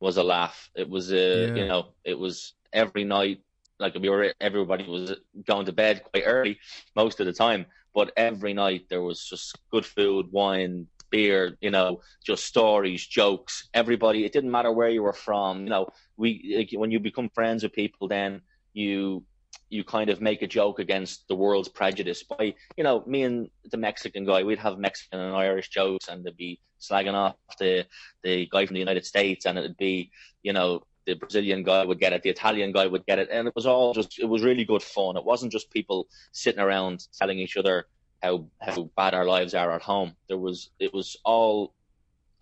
was 0.00 0.16
a 0.16 0.22
laugh. 0.22 0.70
It 0.74 0.88
was 0.88 1.12
a 1.12 1.48
yeah. 1.48 1.54
you 1.54 1.66
know 1.66 1.88
it 2.04 2.18
was 2.18 2.54
every 2.72 3.04
night 3.04 3.42
like 3.78 3.94
we 3.94 4.08
were 4.08 4.34
everybody 4.40 4.84
was 4.88 5.14
going 5.46 5.66
to 5.66 5.72
bed 5.72 6.02
quite 6.04 6.24
early 6.26 6.58
most 6.96 7.20
of 7.20 7.26
the 7.26 7.32
time, 7.32 7.66
but 7.94 8.12
every 8.16 8.52
night 8.52 8.86
there 8.88 9.02
was 9.02 9.24
just 9.24 9.58
good 9.70 9.86
food, 9.86 10.26
wine, 10.30 10.86
beer, 11.10 11.56
you 11.60 11.70
know, 11.70 12.00
just 12.24 12.44
stories, 12.44 13.06
jokes. 13.06 13.68
Everybody, 13.74 14.24
it 14.24 14.32
didn't 14.32 14.50
matter 14.50 14.72
where 14.72 14.88
you 14.88 15.02
were 15.02 15.12
from. 15.12 15.64
You 15.64 15.70
know, 15.70 15.88
we 16.16 16.54
like, 16.56 16.70
when 16.72 16.90
you 16.90 17.00
become 17.00 17.30
friends 17.30 17.62
with 17.62 17.72
people, 17.72 18.08
then 18.08 18.42
you 18.72 19.24
you 19.70 19.84
kind 19.84 20.08
of 20.08 20.20
make 20.20 20.42
a 20.42 20.46
joke 20.46 20.78
against 20.78 21.28
the 21.28 21.34
world's 21.34 21.68
prejudice 21.68 22.22
by 22.22 22.54
you 22.76 22.84
know 22.84 23.02
me 23.06 23.22
and 23.22 23.48
the 23.70 23.76
Mexican 23.76 24.24
guy 24.24 24.42
we'd 24.42 24.58
have 24.58 24.78
Mexican 24.78 25.20
and 25.20 25.34
Irish 25.34 25.68
jokes 25.68 26.08
and 26.08 26.24
they'd 26.24 26.36
be 26.36 26.60
slagging 26.80 27.14
off 27.14 27.34
the 27.58 27.84
the 28.22 28.46
guy 28.50 28.64
from 28.66 28.74
the 28.74 28.80
United 28.80 29.04
States 29.04 29.46
and 29.46 29.58
it'd 29.58 29.76
be 29.76 30.10
you 30.42 30.52
know 30.52 30.82
the 31.08 31.14
Brazilian 31.22 31.62
guy 31.70 31.84
would 31.88 32.00
get 32.04 32.12
it 32.12 32.22
the 32.22 32.34
Italian 32.36 32.70
guy 32.78 32.86
would 32.86 33.04
get 33.10 33.18
it 33.18 33.28
and 33.36 33.48
it 33.48 33.54
was 33.58 33.66
all 33.66 33.92
just 33.98 34.18
it 34.18 34.30
was 34.34 34.42
really 34.48 34.66
good 34.72 34.82
fun 34.82 35.16
it 35.16 35.24
wasn't 35.32 35.50
just 35.56 35.70
people 35.78 36.06
sitting 36.32 36.64
around 36.66 36.96
telling 37.20 37.38
each 37.38 37.56
other 37.56 37.86
how 38.22 38.46
how 38.60 38.90
bad 38.96 39.14
our 39.14 39.24
lives 39.24 39.54
are 39.54 39.72
at 39.72 39.82
home. 39.82 40.14
There 40.28 40.38
was 40.38 40.70
it 40.78 40.92
was 40.92 41.16
all 41.24 41.74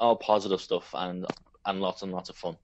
all 0.00 0.16
positive 0.16 0.60
stuff 0.60 0.94
and 0.94 1.26
and 1.64 1.80
lots 1.80 2.02
and 2.02 2.12
lots 2.12 2.28
of 2.28 2.36
fun. 2.36 2.56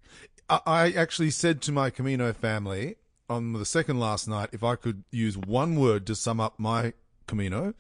I 0.49 0.93
actually 0.93 1.31
said 1.31 1.63
to 1.63 1.73
my 1.73 1.91
Camino 1.91 2.33
family 2.33 2.97
on 3.29 3.53
the 3.55 3.65
second 3.65 3.99
last 3.99 4.29
night 4.29 4.51
if 4.53 4.63
I 4.63 4.77
could 4.77 5.05
use 5.11 5.37
one 5.37 5.77
word 5.77 6.07
to 6.09 6.15
sum 6.15 6.41
up 6.41 6.59
my 6.59 6.93
Camino 7.27 7.75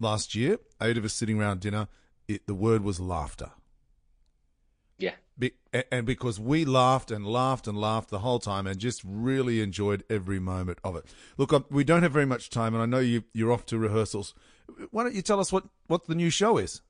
last 0.00 0.34
year, 0.34 0.58
eight 0.80 0.98
of 0.98 1.04
us 1.04 1.12
sitting 1.12 1.40
around 1.40 1.60
dinner, 1.60 1.88
it, 2.26 2.46
the 2.46 2.54
word 2.54 2.82
was 2.82 2.98
laughter. 3.00 3.50
Be, 5.38 5.52
and 5.92 6.04
because 6.04 6.40
we 6.40 6.64
laughed 6.64 7.10
and 7.10 7.24
laughed 7.26 7.68
and 7.68 7.78
laughed 7.78 8.10
the 8.10 8.18
whole 8.20 8.40
time 8.40 8.66
and 8.66 8.78
just 8.78 9.02
really 9.04 9.60
enjoyed 9.60 10.02
every 10.10 10.40
moment 10.40 10.78
of 10.82 10.96
it. 10.96 11.04
Look, 11.36 11.52
um, 11.52 11.64
we 11.70 11.84
don't 11.84 12.02
have 12.02 12.12
very 12.12 12.26
much 12.26 12.50
time, 12.50 12.74
and 12.74 12.82
I 12.82 12.86
know 12.86 12.98
you, 12.98 13.22
you're 13.32 13.52
off 13.52 13.64
to 13.66 13.78
rehearsals. 13.78 14.34
Why 14.90 15.04
don't 15.04 15.14
you 15.14 15.22
tell 15.22 15.38
us 15.38 15.52
what, 15.52 15.64
what 15.86 16.06
the 16.08 16.14
new 16.16 16.30
show 16.30 16.58
is? 16.58 16.82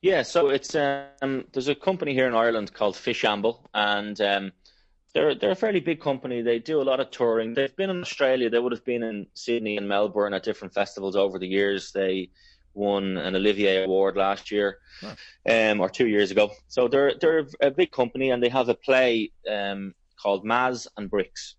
Yeah, 0.00 0.22
so 0.22 0.48
it's 0.48 0.74
um, 0.76 1.44
there's 1.52 1.68
a 1.68 1.74
company 1.74 2.14
here 2.14 2.28
in 2.28 2.34
Ireland 2.34 2.72
called 2.72 2.94
Fishamble, 2.94 3.58
and 3.74 4.18
um, 4.20 4.52
they're 5.12 5.34
they're 5.34 5.50
a 5.50 5.56
fairly 5.56 5.80
big 5.80 6.00
company. 6.00 6.40
They 6.40 6.60
do 6.60 6.80
a 6.80 6.84
lot 6.84 7.00
of 7.00 7.10
touring. 7.10 7.54
They've 7.54 7.74
been 7.74 7.90
in 7.90 8.00
Australia. 8.00 8.48
They 8.48 8.60
would 8.60 8.72
have 8.72 8.84
been 8.84 9.02
in 9.02 9.26
Sydney 9.34 9.76
and 9.76 9.88
Melbourne 9.88 10.34
at 10.34 10.44
different 10.44 10.72
festivals 10.72 11.16
over 11.16 11.38
the 11.38 11.48
years. 11.48 11.90
They 11.90 12.30
won 12.78 13.18
an 13.18 13.34
Olivier 13.34 13.84
Award 13.84 14.16
last 14.16 14.50
year, 14.50 14.78
um, 15.50 15.80
or 15.80 15.90
two 15.90 16.06
years 16.06 16.30
ago. 16.30 16.50
So 16.68 16.88
they're 16.88 17.14
they're 17.20 17.46
a 17.60 17.70
big 17.70 17.90
company, 17.90 18.30
and 18.30 18.42
they 18.42 18.48
have 18.48 18.68
a 18.68 18.74
play 18.74 19.32
um, 19.50 19.94
called 20.20 20.44
Maz 20.44 20.86
and 20.96 21.10
Bricks, 21.10 21.56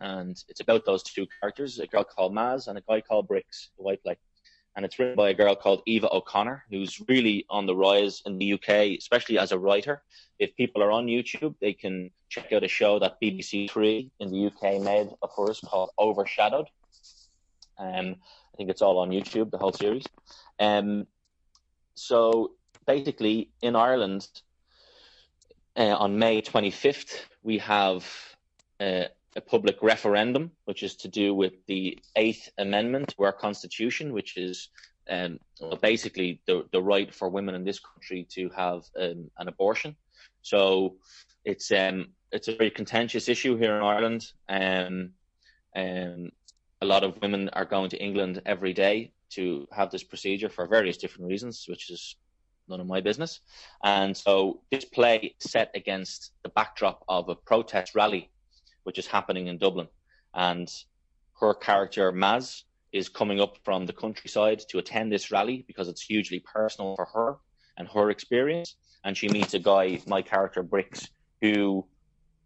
and 0.00 0.36
it's 0.48 0.60
about 0.60 0.84
those 0.84 1.02
two 1.02 1.26
characters: 1.38 1.78
a 1.78 1.86
girl 1.86 2.04
called 2.04 2.32
Maz 2.34 2.66
and 2.66 2.78
a 2.78 2.82
guy 2.88 3.00
called 3.00 3.28
Bricks, 3.28 3.70
the 3.76 3.84
white 3.84 4.02
play. 4.02 4.16
And 4.74 4.86
it's 4.86 4.98
written 4.98 5.16
by 5.16 5.28
a 5.28 5.34
girl 5.34 5.54
called 5.54 5.82
Eva 5.84 6.08
O'Connor, 6.10 6.64
who's 6.70 6.98
really 7.06 7.44
on 7.50 7.66
the 7.66 7.76
rise 7.76 8.22
in 8.24 8.38
the 8.38 8.54
UK, 8.54 8.96
especially 8.96 9.38
as 9.38 9.52
a 9.52 9.58
writer. 9.58 10.02
If 10.38 10.56
people 10.56 10.82
are 10.82 10.90
on 10.90 11.06
YouTube, 11.06 11.54
they 11.60 11.74
can 11.74 12.10
check 12.30 12.54
out 12.54 12.64
a 12.64 12.68
show 12.68 12.98
that 12.98 13.20
BBC 13.20 13.70
Three 13.70 14.10
in 14.18 14.30
the 14.30 14.46
UK 14.46 14.80
made 14.80 15.10
of 15.20 15.30
hers 15.36 15.60
called 15.60 15.90
Overshadowed. 15.98 16.68
Um, 17.78 18.16
I 18.52 18.56
think 18.56 18.70
it's 18.70 18.82
all 18.82 18.98
on 18.98 19.10
YouTube, 19.10 19.50
the 19.50 19.58
whole 19.58 19.72
series. 19.72 20.04
Um, 20.60 21.06
so 21.94 22.52
basically, 22.86 23.50
in 23.62 23.76
Ireland, 23.76 24.26
uh, 25.76 25.96
on 25.96 26.18
May 26.18 26.42
25th, 26.42 27.20
we 27.42 27.58
have 27.58 28.04
uh, 28.80 29.04
a 29.36 29.40
public 29.40 29.82
referendum, 29.82 30.50
which 30.64 30.82
is 30.82 30.96
to 30.96 31.08
do 31.08 31.34
with 31.34 31.54
the 31.66 31.98
Eighth 32.16 32.50
Amendment 32.58 33.14
to 33.16 33.24
our 33.24 33.32
Constitution, 33.32 34.12
which 34.12 34.36
is 34.36 34.68
um, 35.08 35.38
basically 35.80 36.40
the, 36.46 36.66
the 36.72 36.82
right 36.82 37.12
for 37.12 37.28
women 37.28 37.54
in 37.54 37.64
this 37.64 37.80
country 37.80 38.26
to 38.30 38.50
have 38.50 38.82
um, 39.00 39.30
an 39.38 39.48
abortion. 39.48 39.96
So 40.42 40.96
it's 41.44 41.70
um, 41.72 42.08
it's 42.30 42.48
a 42.48 42.56
very 42.56 42.70
contentious 42.70 43.28
issue 43.28 43.56
here 43.56 43.76
in 43.76 43.82
Ireland. 43.82 44.32
Um, 44.48 45.10
um, 45.74 46.30
a 46.82 46.84
lot 46.84 47.04
of 47.04 47.16
women 47.22 47.48
are 47.52 47.64
going 47.64 47.88
to 47.90 48.02
England 48.02 48.42
every 48.44 48.72
day 48.72 49.12
to 49.30 49.66
have 49.72 49.90
this 49.90 50.02
procedure 50.02 50.48
for 50.48 50.66
various 50.66 50.96
different 50.96 51.28
reasons, 51.28 51.64
which 51.68 51.88
is 51.90 52.16
none 52.68 52.80
of 52.80 52.88
my 52.88 53.00
business. 53.00 53.40
And 53.84 54.16
so 54.16 54.62
this 54.70 54.84
play 54.84 55.36
set 55.38 55.70
against 55.76 56.32
the 56.42 56.48
backdrop 56.50 57.04
of 57.08 57.28
a 57.28 57.36
protest 57.36 57.94
rally 57.94 58.28
which 58.82 58.98
is 58.98 59.06
happening 59.06 59.46
in 59.46 59.58
Dublin. 59.58 59.86
And 60.34 60.68
her 61.40 61.54
character, 61.54 62.10
Maz, 62.12 62.64
is 62.92 63.08
coming 63.08 63.40
up 63.40 63.56
from 63.64 63.86
the 63.86 63.92
countryside 63.92 64.60
to 64.70 64.78
attend 64.78 65.12
this 65.12 65.30
rally 65.30 65.64
because 65.68 65.86
it's 65.88 66.02
hugely 66.02 66.40
personal 66.40 66.96
for 66.96 67.06
her 67.14 67.36
and 67.78 67.86
her 67.88 68.10
experience. 68.10 68.74
And 69.04 69.16
she 69.16 69.28
meets 69.28 69.54
a 69.54 69.60
guy, 69.60 70.00
my 70.08 70.20
character, 70.20 70.64
Bricks, 70.64 71.08
who, 71.40 71.86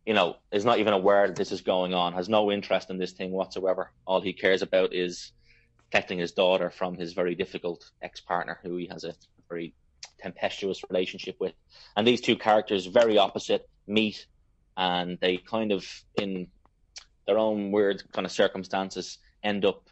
you 0.06 0.14
know, 0.14 0.36
is 0.52 0.64
not 0.64 0.78
even 0.78 0.92
aware 0.92 1.26
that 1.26 1.36
this 1.36 1.50
is 1.50 1.60
going 1.60 1.92
on, 1.92 2.12
has 2.12 2.28
no 2.28 2.52
interest 2.52 2.90
in 2.90 2.96
this 2.96 3.12
thing 3.12 3.32
whatsoever. 3.32 3.90
All 4.06 4.20
he 4.20 4.32
cares 4.32 4.62
about 4.62 4.94
is 4.94 5.32
protecting 5.76 6.18
his 6.18 6.32
daughter 6.32 6.70
from 6.70 6.96
his 6.96 7.12
very 7.12 7.34
difficult 7.34 7.90
ex 8.00 8.20
partner, 8.20 8.58
who 8.62 8.76
he 8.76 8.86
has 8.86 9.02
a 9.02 9.14
very 9.48 9.74
tempestuous 10.18 10.82
relationship 10.88 11.36
with. 11.40 11.52
And 11.96 12.06
these 12.06 12.20
two 12.20 12.36
characters, 12.36 12.86
very 12.86 13.18
opposite, 13.18 13.68
meet 13.86 14.26
and 14.76 15.18
they 15.20 15.38
kind 15.38 15.72
of, 15.72 15.86
in 16.16 16.48
their 17.26 17.38
own 17.38 17.72
weird 17.72 18.02
kind 18.12 18.26
of 18.26 18.32
circumstances, 18.32 19.18
end 19.42 19.64
up 19.64 19.88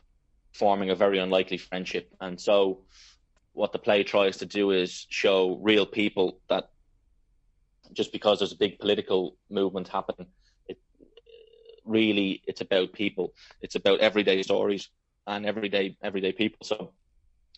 forming 0.53 0.91
a 0.91 0.95
very 0.95 1.19
unlikely 1.19 1.59
friendship. 1.59 2.13
And 2.21 2.41
so, 2.41 2.81
what 3.53 3.73
the 3.73 3.79
play 3.79 4.03
tries 4.03 4.37
to 4.39 4.47
do 4.47 4.71
is 4.73 5.07
show 5.09 5.57
real 5.63 5.87
people 5.87 6.39
that 6.49 6.71
just 7.93 8.13
because 8.13 8.39
there's 8.39 8.53
a 8.53 8.57
big 8.57 8.79
political 8.79 9.37
movement 9.51 9.89
happening, 9.89 10.27
it 10.69 10.79
really 11.85 12.43
it's 12.47 12.61
about 12.61 12.93
people. 12.93 13.33
It's 13.61 13.75
about 13.75 14.01
everyday 14.01 14.43
stories 14.43 14.89
and 15.27 15.47
everyday 15.47 15.97
everyday 16.03 16.33
people. 16.33 16.59
So 16.63 16.93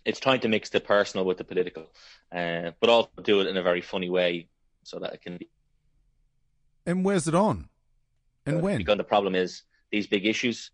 it's 0.05 0.21
trying 0.21 0.41
to 0.41 0.49
mix 0.49 0.71
the 0.71 0.81
personal 0.81 1.27
with 1.27 1.39
the 1.39 1.45
political, 1.45 1.87
uh, 2.35 2.71
but 2.81 2.91
also 2.91 3.11
do 3.23 3.41
it 3.41 3.49
in 3.49 3.57
a 3.57 3.63
very 3.63 3.81
funny 3.81 4.09
way 4.09 4.49
so 4.85 4.99
that 5.01 5.15
it 5.15 5.23
can 5.23 5.37
be. 5.37 5.49
And 6.87 7.05
where's 7.05 7.27
it 7.27 7.35
on? 7.35 7.69
And 8.47 8.59
uh, 8.59 8.61
when? 8.61 8.79
Because 8.79 8.99
the 8.99 9.05
problem 9.05 9.35
is 9.35 9.63
these 9.91 10.07
big 10.07 10.27
issues. 10.27 10.71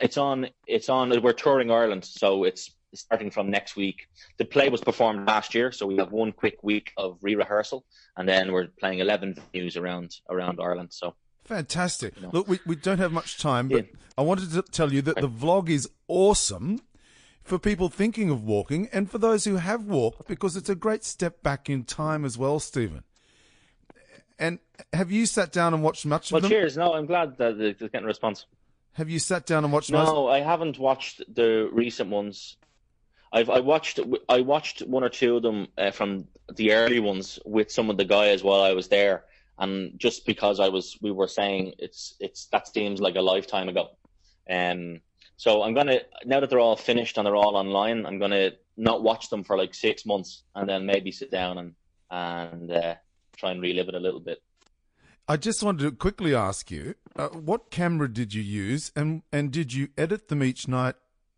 It's 0.00 0.18
on. 0.18 0.48
It's 0.66 0.88
on. 0.88 1.22
We're 1.22 1.32
touring 1.32 1.70
Ireland, 1.70 2.04
so 2.04 2.44
it's 2.44 2.70
starting 3.00 3.30
from 3.30 3.50
next 3.50 3.76
week. 3.76 4.08
The 4.38 4.44
play 4.44 4.68
was 4.68 4.80
performed 4.80 5.26
last 5.26 5.54
year, 5.54 5.72
so 5.72 5.86
we 5.86 5.96
have 5.96 6.12
one 6.12 6.32
quick 6.32 6.62
week 6.62 6.92
of 6.96 7.18
re-rehearsal, 7.22 7.84
and 8.16 8.28
then 8.28 8.52
we're 8.52 8.68
playing 8.78 8.98
eleven 9.00 9.34
venues 9.34 9.76
around 9.76 10.16
around 10.28 10.60
Ireland. 10.60 10.92
So 10.92 11.14
fantastic! 11.44 12.16
You 12.16 12.22
know. 12.22 12.30
Look, 12.32 12.48
we, 12.48 12.58
we 12.66 12.76
don't 12.76 12.98
have 12.98 13.12
much 13.12 13.38
time, 13.38 13.68
but 13.68 13.86
yeah. 13.86 13.98
I 14.18 14.22
wanted 14.22 14.50
to 14.52 14.62
tell 14.62 14.92
you 14.92 15.02
that 15.02 15.16
the 15.16 15.28
vlog 15.28 15.68
is 15.68 15.88
awesome 16.08 16.80
for 17.42 17.58
people 17.58 17.88
thinking 17.88 18.30
of 18.30 18.42
walking 18.42 18.88
and 18.92 19.10
for 19.10 19.18
those 19.18 19.44
who 19.44 19.56
have 19.56 19.84
walked 19.84 20.26
because 20.26 20.56
it's 20.56 20.70
a 20.70 20.74
great 20.74 21.04
step 21.04 21.42
back 21.42 21.68
in 21.68 21.84
time 21.84 22.24
as 22.24 22.38
well, 22.38 22.58
Stephen. 22.58 23.04
And 24.38 24.58
have 24.92 25.12
you 25.12 25.26
sat 25.26 25.52
down 25.52 25.74
and 25.74 25.82
watched 25.82 26.06
much 26.06 26.32
well, 26.32 26.38
of 26.38 26.42
them? 26.42 26.50
Well, 26.50 26.60
cheers. 26.60 26.76
No, 26.76 26.94
I'm 26.94 27.06
glad 27.06 27.36
that 27.38 27.60
it's 27.60 27.80
getting 27.80 28.04
a 28.04 28.06
response. 28.06 28.46
Have 28.94 29.10
you 29.10 29.18
sat 29.18 29.46
down 29.46 29.64
and 29.64 29.72
watched? 29.72 29.90
No, 29.90 30.04
most? 30.04 30.32
I 30.32 30.40
haven't 30.40 30.78
watched 30.78 31.22
the 31.32 31.68
recent 31.72 32.10
ones. 32.10 32.56
I've 33.34 33.50
I 33.50 33.58
watched 33.58 33.98
I 34.28 34.40
watched 34.40 34.82
one 34.82 35.02
or 35.02 35.08
two 35.08 35.36
of 35.36 35.42
them 35.42 35.66
uh, 35.76 35.90
from 35.90 36.28
the 36.54 36.72
early 36.72 37.00
ones 37.00 37.40
with 37.44 37.70
some 37.70 37.90
of 37.90 37.96
the 37.96 38.04
guys 38.04 38.44
while 38.44 38.62
I 38.62 38.72
was 38.72 38.86
there, 38.88 39.24
and 39.58 39.98
just 39.98 40.24
because 40.24 40.60
I 40.60 40.68
was 40.68 40.96
we 41.02 41.10
were 41.10 41.26
saying 41.26 41.74
it's 41.80 42.14
it's 42.20 42.46
that 42.46 42.68
seems 42.68 43.00
like 43.00 43.16
a 43.16 43.20
lifetime 43.20 43.68
ago, 43.68 43.90
um. 44.48 45.00
So 45.36 45.64
I'm 45.64 45.74
gonna 45.74 45.98
now 46.24 46.38
that 46.38 46.48
they're 46.48 46.60
all 46.60 46.76
finished 46.76 47.18
and 47.18 47.26
they're 47.26 47.34
all 47.34 47.56
online, 47.56 48.06
I'm 48.06 48.20
gonna 48.20 48.52
not 48.76 49.02
watch 49.02 49.30
them 49.30 49.42
for 49.42 49.58
like 49.58 49.74
six 49.74 50.06
months 50.06 50.44
and 50.54 50.68
then 50.68 50.86
maybe 50.86 51.10
sit 51.10 51.32
down 51.32 51.58
and 51.58 51.74
and 52.08 52.70
uh, 52.70 52.94
try 53.36 53.50
and 53.50 53.60
relive 53.60 53.88
it 53.88 53.96
a 53.96 53.98
little 53.98 54.20
bit. 54.20 54.40
I 55.26 55.36
just 55.36 55.60
wanted 55.60 55.82
to 55.84 55.90
quickly 55.90 56.36
ask 56.36 56.70
you, 56.70 56.94
uh, 57.16 57.30
what 57.30 57.72
camera 57.72 58.12
did 58.12 58.32
you 58.32 58.42
use, 58.42 58.92
and 58.94 59.22
and 59.32 59.50
did 59.50 59.72
you 59.74 59.88
edit 59.98 60.28
them 60.28 60.44
each 60.44 60.68
night 60.68 60.94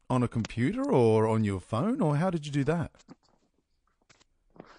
on 0.08 0.22
a 0.22 0.28
computer 0.28 0.90
or 0.90 1.26
on 1.26 1.44
your 1.44 1.60
phone, 1.60 2.00
or 2.00 2.16
how 2.16 2.30
did 2.30 2.46
you 2.46 2.52
do 2.52 2.64
that? 2.64 2.90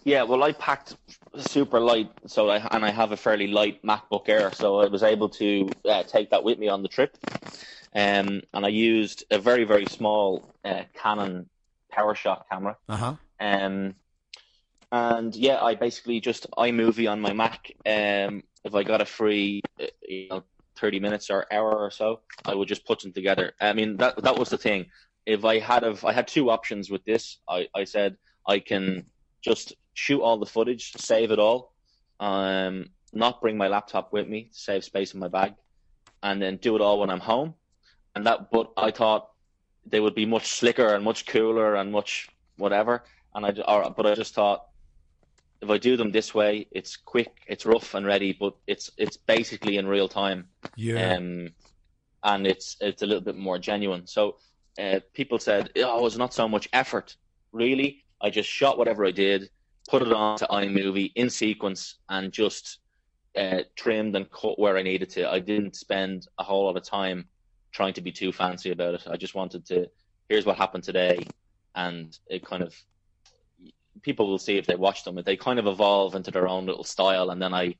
Yeah, 0.03 0.23
well, 0.23 0.41
I 0.43 0.53
packed 0.53 0.95
super 1.37 1.81
light, 1.81 2.09
so 2.27 2.49
I 2.49 2.65
and 2.71 2.85
I 2.85 2.91
have 2.91 3.11
a 3.11 3.17
fairly 3.17 3.47
light 3.47 3.83
MacBook 3.83 4.29
Air, 4.29 4.53
so 4.53 4.79
I 4.79 4.87
was 4.87 5.03
able 5.03 5.27
to 5.29 5.69
uh, 5.83 6.03
take 6.03 6.29
that 6.29 6.45
with 6.45 6.57
me 6.59 6.69
on 6.69 6.81
the 6.81 6.87
trip. 6.87 7.17
Um, 7.93 8.41
and 8.53 8.65
I 8.65 8.69
used 8.69 9.25
a 9.31 9.39
very 9.39 9.65
very 9.65 9.85
small 9.85 10.53
uh, 10.63 10.83
Canon 10.93 11.49
PowerShot 11.93 12.43
camera. 12.49 12.77
Uh-huh. 12.87 13.15
Um, 13.39 13.95
and 14.93 15.35
yeah, 15.35 15.61
I 15.61 15.75
basically 15.75 16.21
just 16.21 16.49
iMovie 16.51 17.11
on 17.11 17.19
my 17.19 17.33
Mac. 17.33 17.69
Um, 17.85 18.43
if 18.63 18.73
I 18.75 18.83
got 18.83 19.01
a 19.01 19.05
free, 19.05 19.61
uh, 19.81 19.87
you 20.07 20.29
know, 20.29 20.43
thirty 20.77 21.01
minutes 21.01 21.29
or 21.29 21.45
hour 21.51 21.75
or 21.75 21.91
so, 21.91 22.21
I 22.45 22.55
would 22.55 22.69
just 22.69 22.85
put 22.85 23.01
them 23.01 23.11
together. 23.11 23.53
I 23.59 23.73
mean, 23.73 23.97
that 23.97 24.23
that 24.23 24.37
was 24.37 24.49
the 24.49 24.57
thing. 24.57 24.85
If 25.27 25.43
I 25.43 25.59
had 25.59 25.83
of, 25.83 26.05
I 26.05 26.13
had 26.13 26.27
two 26.27 26.49
options 26.49 26.89
with 26.89 27.03
this. 27.03 27.39
I, 27.49 27.67
I 27.75 27.83
said 27.83 28.15
I 28.47 28.59
can 28.59 29.05
just 29.41 29.75
shoot 29.93 30.21
all 30.21 30.37
the 30.37 30.45
footage, 30.45 30.93
save 30.93 31.31
it 31.31 31.39
all, 31.39 31.73
um, 32.21 32.89
not 33.11 33.41
bring 33.41 33.57
my 33.57 33.67
laptop 33.67 34.13
with 34.13 34.27
me, 34.27 34.49
save 34.51 34.85
space 34.85 35.13
in 35.13 35.19
my 35.19 35.27
bag, 35.27 35.53
and 36.23 36.41
then 36.41 36.57
do 36.57 36.75
it 36.75 36.81
all 36.81 36.99
when 36.99 37.09
I'm 37.09 37.19
home. 37.19 37.55
And 38.15 38.25
that, 38.25 38.51
but 38.51 38.71
I 38.77 38.91
thought 38.91 39.29
they 39.85 39.99
would 39.99 40.15
be 40.15 40.25
much 40.25 40.47
slicker 40.47 40.95
and 40.95 41.03
much 41.03 41.25
cooler 41.25 41.75
and 41.75 41.91
much 41.91 42.29
whatever. 42.55 43.03
And 43.35 43.45
I, 43.45 43.49
or, 43.67 43.93
but 43.95 44.05
I 44.05 44.15
just 44.15 44.33
thought 44.33 44.67
if 45.61 45.69
I 45.69 45.77
do 45.77 45.97
them 45.97 46.11
this 46.11 46.33
way, 46.33 46.67
it's 46.71 46.95
quick, 46.95 47.31
it's 47.47 47.65
rough 47.65 47.95
and 47.95 48.05
ready, 48.05 48.31
but 48.31 48.55
it's 48.65 48.91
it's 48.97 49.17
basically 49.17 49.77
in 49.77 49.87
real 49.87 50.07
time. 50.07 50.47
Yeah. 50.75 51.15
Um, 51.15 51.49
and 52.23 52.47
it's 52.47 52.77
it's 52.79 53.01
a 53.01 53.05
little 53.05 53.23
bit 53.23 53.35
more 53.35 53.57
genuine. 53.57 54.07
So 54.07 54.37
uh, 54.79 54.99
people 55.13 55.39
said, 55.39 55.71
"Oh, 55.77 56.01
was 56.01 56.17
not 56.17 56.33
so 56.33 56.47
much 56.47 56.69
effort." 56.73 57.15
Really, 57.51 58.03
I 58.21 58.29
just 58.29 58.49
shot 58.49 58.77
whatever 58.77 59.05
I 59.05 59.11
did, 59.11 59.49
put 59.89 60.01
it 60.01 60.11
on 60.11 60.37
to 60.37 60.47
iMovie 60.47 61.11
in 61.15 61.29
sequence, 61.29 61.95
and 62.09 62.31
just 62.31 62.79
uh, 63.37 63.61
trimmed 63.75 64.15
and 64.15 64.29
cut 64.31 64.59
where 64.59 64.77
I 64.77 64.83
needed 64.83 65.09
to. 65.11 65.29
I 65.29 65.39
didn't 65.39 65.75
spend 65.75 66.27
a 66.37 66.43
whole 66.43 66.65
lot 66.65 66.77
of 66.77 66.83
time 66.83 67.27
trying 67.71 67.93
to 67.93 68.01
be 68.01 68.11
too 68.11 68.31
fancy 68.31 68.71
about 68.71 68.95
it. 68.95 69.03
I 69.07 69.17
just 69.17 69.35
wanted 69.35 69.65
to. 69.67 69.87
Here's 70.29 70.45
what 70.45 70.57
happened 70.57 70.83
today, 70.83 71.25
and 71.75 72.17
it 72.27 72.45
kind 72.45 72.63
of 72.63 72.75
people 74.01 74.27
will 74.27 74.37
see 74.37 74.57
if 74.57 74.65
they 74.65 74.75
watch 74.75 75.03
them. 75.03 75.19
They 75.23 75.37
kind 75.37 75.59
of 75.59 75.67
evolve 75.67 76.15
into 76.15 76.31
their 76.31 76.47
own 76.47 76.65
little 76.65 76.83
style, 76.83 77.29
and 77.29 77.41
then 77.41 77.53
I, 77.53 77.75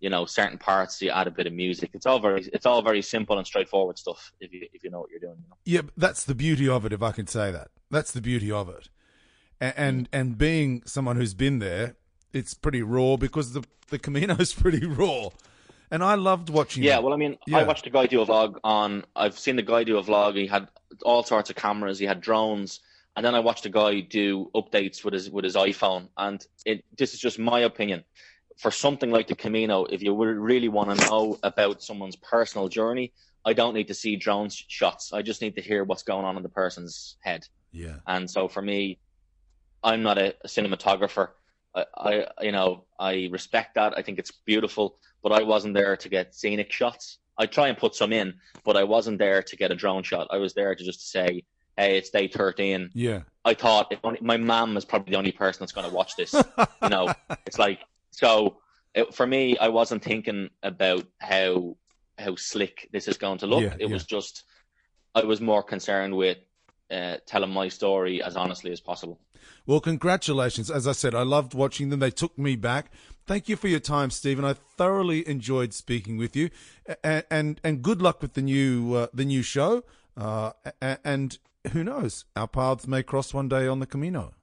you 0.00 0.10
know, 0.10 0.24
certain 0.24 0.58
parts 0.58 1.00
you 1.00 1.10
add 1.10 1.26
a 1.26 1.30
bit 1.30 1.46
of 1.46 1.52
music. 1.52 1.90
It's 1.92 2.06
all 2.06 2.18
very, 2.18 2.48
it's 2.52 2.66
all 2.66 2.82
very 2.82 3.02
simple 3.02 3.38
and 3.38 3.46
straightforward 3.46 3.98
stuff 3.98 4.32
if 4.40 4.52
you 4.52 4.66
if 4.72 4.82
you 4.82 4.90
know 4.90 5.00
what 5.00 5.10
you're 5.10 5.20
doing. 5.20 5.36
You 5.38 5.48
know? 5.48 5.56
Yeah, 5.64 5.90
that's 5.96 6.24
the 6.24 6.34
beauty 6.34 6.68
of 6.68 6.84
it. 6.84 6.92
If 6.92 7.02
I 7.02 7.12
can 7.12 7.26
say 7.26 7.50
that, 7.50 7.68
that's 7.90 8.12
the 8.12 8.20
beauty 8.20 8.50
of 8.50 8.68
it. 8.68 8.88
And 9.60 9.74
and, 9.76 10.08
and 10.12 10.38
being 10.38 10.82
someone 10.86 11.16
who's 11.16 11.34
been 11.34 11.58
there, 11.58 11.96
it's 12.32 12.54
pretty 12.54 12.82
raw 12.82 13.16
because 13.16 13.52
the 13.52 13.64
the 13.88 13.98
Camino's 13.98 14.52
pretty 14.62 14.86
raw. 14.86 15.28
And 15.92 16.04
I 16.04 16.14
loved 16.14 16.50
watching. 16.50 16.84
Yeah, 16.84 17.00
well, 17.00 17.12
I 17.12 17.16
mean, 17.16 17.36
yeah. 17.48 17.58
I 17.58 17.62
watched 17.64 17.84
a 17.84 17.90
guy 17.90 18.06
do 18.06 18.20
a 18.20 18.26
vlog 18.26 18.58
on. 18.62 19.04
I've 19.16 19.36
seen 19.36 19.56
the 19.56 19.62
guy 19.62 19.82
do 19.82 19.98
a 19.98 20.02
vlog. 20.02 20.36
He 20.36 20.46
had 20.46 20.68
all 21.02 21.24
sorts 21.24 21.50
of 21.50 21.56
cameras. 21.56 21.98
He 21.98 22.06
had 22.06 22.20
drones 22.20 22.80
and 23.16 23.26
then 23.26 23.34
I 23.34 23.40
watched 23.40 23.66
a 23.66 23.70
guy 23.70 24.00
do 24.00 24.50
updates 24.54 25.04
with 25.04 25.14
his 25.14 25.30
with 25.30 25.44
his 25.44 25.56
iPhone, 25.56 26.08
and 26.16 26.44
it, 26.64 26.84
this 26.96 27.12
is 27.12 27.20
just 27.20 27.38
my 27.38 27.60
opinion. 27.60 28.04
For 28.60 28.70
something 28.70 29.10
like 29.10 29.26
the 29.28 29.34
Camino, 29.34 29.84
if 29.84 30.02
you 30.02 30.14
really 30.14 30.68
want 30.68 30.98
to 30.98 31.06
know 31.06 31.38
about 31.42 31.82
someone's 31.82 32.16
personal 32.16 32.68
journey, 32.68 33.12
I 33.44 33.54
don't 33.54 33.74
need 33.74 33.88
to 33.88 33.94
see 33.94 34.16
drone 34.16 34.50
shots. 34.50 35.12
I 35.12 35.22
just 35.22 35.40
need 35.40 35.54
to 35.56 35.62
hear 35.62 35.82
what's 35.84 36.02
going 36.02 36.26
on 36.26 36.36
in 36.36 36.42
the 36.42 36.50
person's 36.50 37.16
head. 37.20 37.46
Yeah. 37.72 37.96
And 38.06 38.30
so 38.30 38.48
for 38.48 38.60
me, 38.60 38.98
I'm 39.82 40.02
not 40.02 40.18
a, 40.18 40.34
a 40.42 40.48
cinematographer. 40.48 41.28
I, 41.74 41.84
I, 41.96 42.26
you 42.42 42.52
know, 42.52 42.84
I 42.98 43.28
respect 43.32 43.76
that. 43.76 43.94
I 43.96 44.02
think 44.02 44.18
it's 44.18 44.30
beautiful, 44.30 44.96
but 45.22 45.32
I 45.32 45.42
wasn't 45.42 45.74
there 45.74 45.96
to 45.96 46.08
get 46.08 46.34
scenic 46.34 46.70
shots. 46.72 47.18
I 47.38 47.46
try 47.46 47.68
and 47.68 47.78
put 47.78 47.94
some 47.94 48.12
in, 48.12 48.34
but 48.64 48.76
I 48.76 48.84
wasn't 48.84 49.18
there 49.18 49.42
to 49.42 49.56
get 49.56 49.70
a 49.70 49.74
drone 49.74 50.02
shot. 50.02 50.28
I 50.30 50.36
was 50.36 50.52
there 50.52 50.74
to 50.74 50.84
just 50.84 51.10
say, 51.10 51.44
hey, 51.78 51.96
it's 51.96 52.10
day 52.10 52.28
13. 52.28 52.90
Yeah. 52.92 53.20
I 53.44 53.54
thought 53.54 53.94
only, 54.04 54.18
my 54.20 54.36
mom 54.36 54.76
is 54.76 54.84
probably 54.84 55.12
the 55.12 55.16
only 55.16 55.32
person 55.32 55.60
that's 55.60 55.72
going 55.72 55.88
to 55.88 55.94
watch 55.94 56.16
this. 56.16 56.34
you 56.82 56.88
know, 56.90 57.10
it's 57.46 57.58
like, 57.58 57.80
so 58.10 58.58
it, 58.94 59.14
for 59.14 59.26
me, 59.26 59.56
I 59.58 59.68
wasn't 59.68 60.02
thinking 60.02 60.50
about 60.62 61.06
how, 61.18 61.76
how 62.18 62.36
slick 62.36 62.88
this 62.92 63.08
is 63.08 63.16
going 63.16 63.38
to 63.38 63.46
look. 63.46 63.62
Yeah, 63.62 63.74
it 63.78 63.88
yeah. 63.88 63.92
was 63.92 64.04
just, 64.04 64.44
I 65.14 65.24
was 65.24 65.40
more 65.40 65.62
concerned 65.62 66.16
with 66.16 66.38
uh, 66.90 67.16
telling 67.26 67.50
my 67.50 67.68
story 67.68 68.22
as 68.22 68.36
honestly 68.36 68.72
as 68.72 68.80
possible. 68.80 69.20
Well, 69.66 69.80
congratulations. 69.80 70.70
As 70.70 70.86
I 70.86 70.92
said, 70.92 71.14
I 71.14 71.22
loved 71.22 71.54
watching 71.54 71.90
them. 71.90 72.00
They 72.00 72.10
took 72.10 72.36
me 72.36 72.56
back. 72.56 72.90
Thank 73.26 73.48
you 73.48 73.56
for 73.56 73.68
your 73.68 73.80
time, 73.80 74.10
Stephen. 74.10 74.44
I 74.44 74.54
thoroughly 74.54 75.26
enjoyed 75.28 75.72
speaking 75.72 76.16
with 76.16 76.34
you, 76.34 76.50
and 77.04 77.24
and, 77.30 77.60
and 77.62 77.82
good 77.82 78.02
luck 78.02 78.20
with 78.22 78.34
the 78.34 78.42
new 78.42 78.94
uh, 78.94 79.06
the 79.14 79.24
new 79.24 79.42
show. 79.42 79.84
Uh, 80.16 80.52
and 80.82 81.38
who 81.72 81.84
knows? 81.84 82.24
Our 82.34 82.48
paths 82.48 82.86
may 82.86 83.02
cross 83.02 83.32
one 83.32 83.48
day 83.48 83.66
on 83.66 83.78
the 83.78 83.86
Camino. 83.86 84.34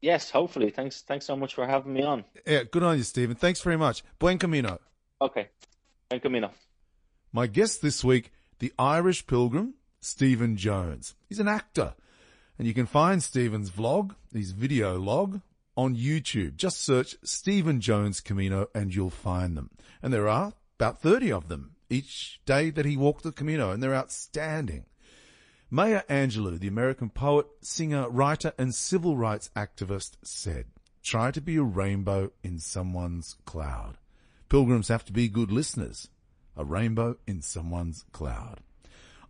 Yes, 0.00 0.30
hopefully. 0.30 0.70
Thanks. 0.70 1.02
Thanks 1.02 1.26
so 1.26 1.36
much 1.36 1.54
for 1.54 1.66
having 1.66 1.92
me 1.92 2.02
on. 2.02 2.24
Yeah, 2.46 2.62
good 2.64 2.82
on 2.82 2.96
you, 2.96 3.02
Stephen. 3.02 3.36
Thanks 3.36 3.60
very 3.60 3.76
much. 3.76 4.02
Buen 4.18 4.38
Camino. 4.38 4.80
Okay. 5.20 5.48
Buen 6.08 6.20
Camino. 6.20 6.50
My 7.32 7.46
guest 7.46 7.82
this 7.82 8.02
week, 8.02 8.32
the 8.58 8.72
Irish 8.78 9.26
pilgrim, 9.26 9.74
Stephen 10.00 10.56
Jones. 10.56 11.14
He's 11.28 11.38
an 11.38 11.48
actor. 11.48 11.94
And 12.58 12.66
you 12.66 12.74
can 12.74 12.86
find 12.86 13.22
Stephen's 13.22 13.70
vlog, 13.70 14.14
his 14.32 14.52
video 14.52 14.98
log, 14.98 15.40
on 15.76 15.96
YouTube. 15.96 16.56
Just 16.56 16.82
search 16.82 17.16
Stephen 17.22 17.80
Jones 17.80 18.20
Camino 18.20 18.68
and 18.74 18.94
you'll 18.94 19.10
find 19.10 19.56
them. 19.56 19.70
And 20.02 20.12
there 20.12 20.28
are 20.28 20.52
about 20.78 21.00
30 21.00 21.32
of 21.32 21.48
them 21.48 21.76
each 21.88 22.40
day 22.44 22.70
that 22.70 22.84
he 22.84 22.96
walked 22.96 23.22
the 23.22 23.32
Camino 23.32 23.70
and 23.70 23.82
they're 23.82 23.94
outstanding. 23.94 24.84
Maya 25.72 26.02
Angelou, 26.10 26.58
the 26.58 26.66
American 26.66 27.10
poet, 27.10 27.46
singer, 27.60 28.08
writer, 28.08 28.52
and 28.58 28.74
civil 28.74 29.16
rights 29.16 29.50
activist, 29.54 30.16
said, 30.22 30.64
Try 31.02 31.30
to 31.30 31.40
be 31.40 31.56
a 31.56 31.62
rainbow 31.62 32.32
in 32.42 32.58
someone's 32.58 33.36
cloud. 33.44 33.96
Pilgrims 34.48 34.88
have 34.88 35.04
to 35.04 35.12
be 35.12 35.28
good 35.28 35.52
listeners. 35.52 36.08
A 36.56 36.64
rainbow 36.64 37.18
in 37.24 37.40
someone's 37.40 38.04
cloud. 38.10 38.58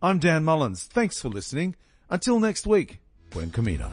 I'm 0.01 0.17
Dan 0.17 0.43
Mullins. 0.43 0.85
Thanks 0.85 1.21
for 1.21 1.29
listening. 1.29 1.75
Until 2.09 2.39
next 2.39 2.65
week, 2.65 2.99
buen 3.29 3.51
camino. 3.51 3.91